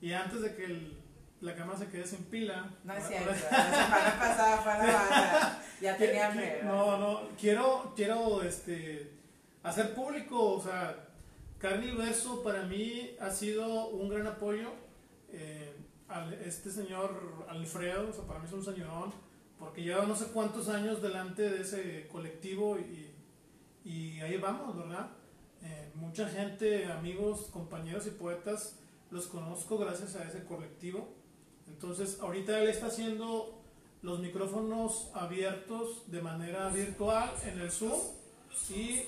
[0.00, 0.99] Y antes de que el-
[1.40, 3.30] la cama se quede sin pila, no es cierto.
[3.30, 5.62] ahora- La semana pasada fue la.
[5.80, 6.60] Ya tenía hambre.
[6.64, 9.10] No, no, quiero, quiero este,
[9.62, 11.06] hacer público, o sea,
[11.58, 14.70] Carne y Beso para mí ha sido un gran apoyo.
[15.32, 15.72] eh,
[16.08, 19.12] al- este señor Alfredo, o sea, para mí es un señorón,
[19.60, 23.14] porque lleva no sé cuántos años delante de ese colectivo y,
[23.88, 25.08] y ahí vamos, ¿verdad?
[25.62, 28.76] Eh, mucha gente, amigos, compañeros y poetas,
[29.12, 31.14] los conozco gracias a ese colectivo.
[31.72, 33.58] Entonces, ahorita él está haciendo
[34.02, 38.00] los micrófonos abiertos de manera virtual en el Zoom
[38.70, 39.02] y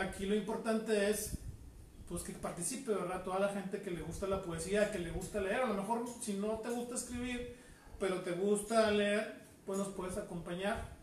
[0.00, 1.38] aquí lo importante es
[2.08, 3.24] pues que participe, ¿verdad?
[3.24, 6.04] Toda la gente que le gusta la poesía, que le gusta leer, a lo mejor
[6.20, 7.56] si no te gusta escribir,
[7.98, 10.94] pero te gusta leer, pues nos puedes acompañar.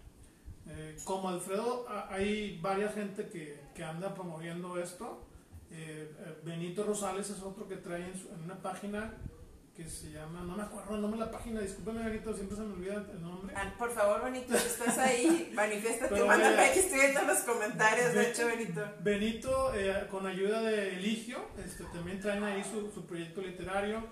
[0.67, 5.25] Eh, como Alfredo, hay varias gente que, que anda promoviendo esto.
[5.71, 9.13] Eh, eh, Benito Rosales es otro que trae en, su- en una página
[9.75, 12.63] que se llama, no me acuerdo el nombre de la página, discúlpeme Benito, siempre se
[12.63, 13.55] me olvida el nombre.
[13.57, 18.13] Ah, por favor, Benito, si estás ahí, manifiéstate, mándame mira, aquí, estoy viendo los comentarios,
[18.13, 18.81] de hecho, Benito.
[18.99, 24.03] Benito, eh, con ayuda de Eligio, este, también traen ahí su, su proyecto literario.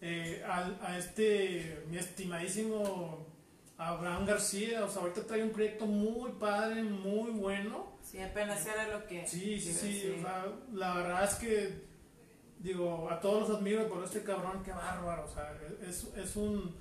[0.00, 3.26] Eh, al- a este, mi estimadísimo
[3.78, 7.94] Abraham García, o sea, ahorita trae un proyecto muy padre, muy bueno.
[8.02, 9.26] Sí, apenas era lo que...
[9.26, 10.16] Sí, sí, a sí, decir.
[10.18, 11.84] o sea, la verdad es que,
[12.64, 16.74] digo, a todos los admiro por este cabrón, qué bárbaro, o sea, es, es un,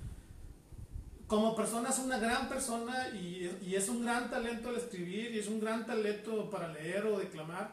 [1.28, 5.40] como persona es una gran persona y, y es un gran talento al escribir y
[5.40, 7.72] es un gran talento para leer o declamar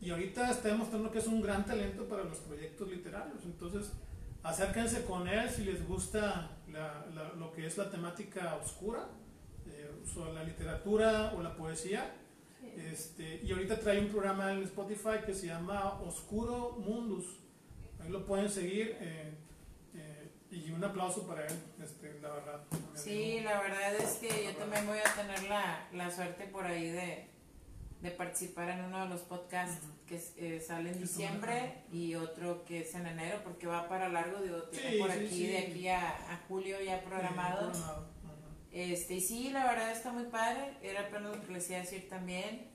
[0.00, 3.92] y ahorita está demostrando que es un gran talento para los proyectos literarios, entonces
[4.42, 7.04] acérquense con él si les gusta la-
[7.38, 9.08] lo que es la temática oscura,
[9.66, 12.14] eh, sobre la literatura o la poesía.
[12.78, 17.40] Este, y ahorita trae un programa en Spotify que se llama Oscuro Mundus.
[18.00, 18.96] Ahí lo pueden seguir.
[19.00, 19.34] eh,
[19.94, 21.52] eh, y un aplauso para él,
[21.82, 22.64] este, la verdad.
[22.94, 26.88] Sí, la verdad es que yo también voy a tener la, la suerte por ahí
[26.90, 27.26] de,
[28.00, 29.92] de participar en uno de los podcasts Ujú.
[30.06, 30.22] que
[30.56, 34.62] eh, sale en diciembre y otro que es en enero porque va para largo, digo,
[34.64, 35.46] tiene Sí, por sí, aquí sí.
[35.48, 37.70] de aquí a, a julio ya programado.
[37.72, 38.08] Programado.
[38.72, 41.82] Este, y sí, la verdad está muy padre, era apenas lo que les iba a
[41.82, 42.67] decir también.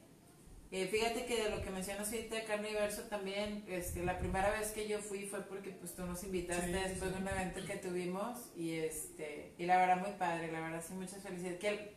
[0.75, 4.17] Eh, fíjate que de lo que mencionas ahorita de Carne y Verso también, este, la
[4.17, 7.15] primera vez que yo fui fue porque pues tú nos invitaste Sí, después sí.
[7.15, 10.95] de un evento que tuvimos y este, y la verdad muy padre, la verdad sí
[10.95, 11.59] muchas felicidades.
[11.59, 11.95] Que,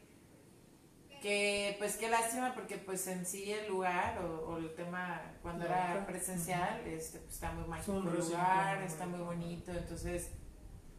[1.22, 5.64] que pues qué lástima porque pues en sí el lugar o, o el tema cuando
[5.64, 9.72] era presencial, este, pues está muy mágico el lugar, está muy bonito.
[9.72, 10.32] entonces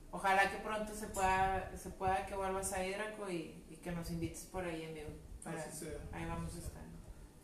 [0.09, 4.09] ojalá que pronto se pueda, se pueda que vuelvas a Hidraco y, y que nos
[4.09, 5.09] invites por ahí en vivo.
[5.43, 5.63] Para,
[6.11, 6.76] ahí vamos a estar.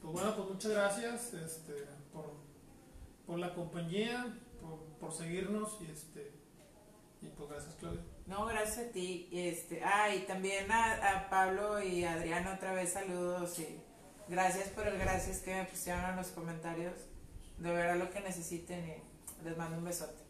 [0.04, 1.74] Pues bueno, pues muchas gracias este,
[2.12, 2.26] por,
[3.26, 6.34] por la compañía, por, por seguirnos y este
[7.22, 8.02] y pues gracias Claudia.
[8.28, 9.30] No, gracias a ti.
[9.32, 13.80] Este, ah, y también a, a Pablo y a Adriana otra vez saludos y
[14.28, 16.96] gracias por el gracias que me pusieron en los comentarios.
[17.60, 20.22] De verdad lo que necesiten y les mando un besote.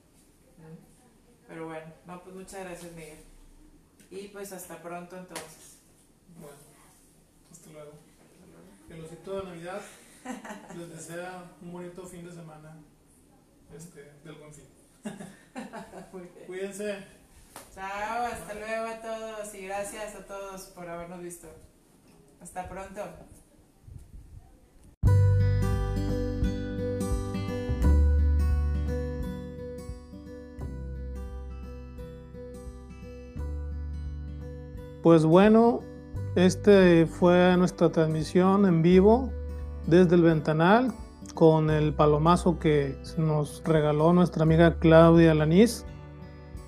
[0.60, 1.48] ¿Mm?
[1.48, 3.24] Pero bueno, no, pues muchas gracias Miguel.
[4.12, 5.80] Y pues hasta pronto entonces.
[6.38, 6.58] Bueno,
[7.52, 8.13] hasta luego.
[8.94, 9.82] El osito de Navidad
[10.78, 12.78] les desea un bonito fin de semana
[13.76, 14.66] este, del buen fin.
[16.46, 17.04] Cuídense.
[17.74, 21.48] Chao, hasta luego a todos y gracias a todos por habernos visto.
[22.40, 23.02] Hasta pronto.
[35.02, 35.84] Pues bueno,
[36.36, 39.30] este fue nuestra transmisión en vivo
[39.86, 40.92] desde el ventanal
[41.36, 45.86] con el palomazo que nos regaló nuestra amiga Claudia Lanís.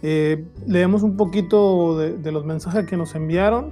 [0.01, 3.71] Eh, leemos un poquito de, los mensajes que nos enviaron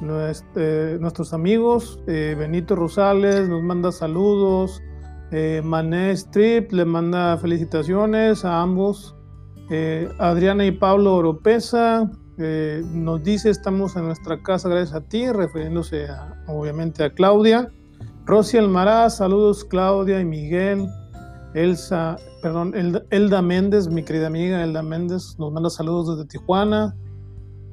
[0.00, 4.82] nuestros amigos, Benito Rosales nos manda saludos,
[5.64, 9.16] Mané Strip le manda felicitaciones a ambos,
[10.18, 16.06] Adriana y Pablo Oropesa nos dice estamos en nuestra casa gracias a ti, refiriéndose
[16.46, 17.70] obviamente a Claudia.
[18.26, 20.88] Rosy Almaraz, saludos Claudia y Miguel.
[21.54, 22.74] Elsa, perdón,
[23.10, 26.94] Elda Méndez, mi querida amiga Elda Méndez, nos manda saludos desde Tijuana.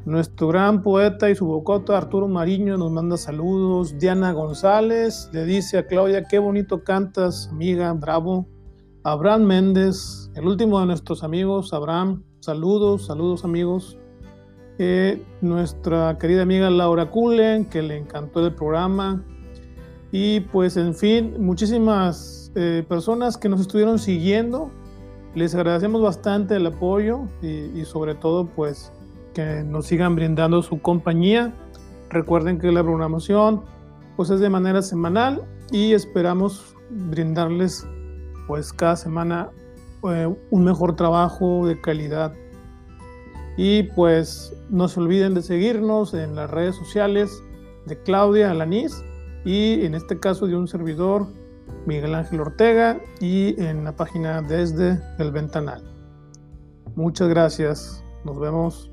[0.05, 3.97] Nuestro gran poeta y su bocota Arturo Mariño nos manda saludos.
[3.97, 8.47] Diana González le dice a Claudia, qué bonito cantas, amiga, bravo.
[9.03, 13.97] Abraham Méndez, el último de nuestros amigos, Abraham, saludos, saludos amigos.
[15.41, 19.23] Nuestra querida amiga Laura Cullen, que le encantó el programa.
[20.11, 24.71] Y pues en fin, muchísimas eh, personas que nos estuvieron siguiendo.
[25.35, 28.91] Les agradecemos bastante el apoyo y, sobre todo pues
[29.33, 31.53] que nos sigan brindando su compañía.
[32.09, 33.63] Recuerden que la programación
[34.15, 37.87] pues es de manera semanal y esperamos brindarles
[38.47, 39.49] pues cada semana
[40.07, 42.35] eh, un mejor trabajo de calidad
[43.57, 47.43] y pues no se olviden de seguirnos en las redes sociales
[47.85, 49.03] de Claudia Alanís
[49.45, 51.27] y en este caso de un servidor,
[51.85, 55.83] Miguel Ángel Ortega, y en la página desde el ventanal.
[56.95, 58.03] Muchas gracias.
[58.23, 58.92] Nos vemos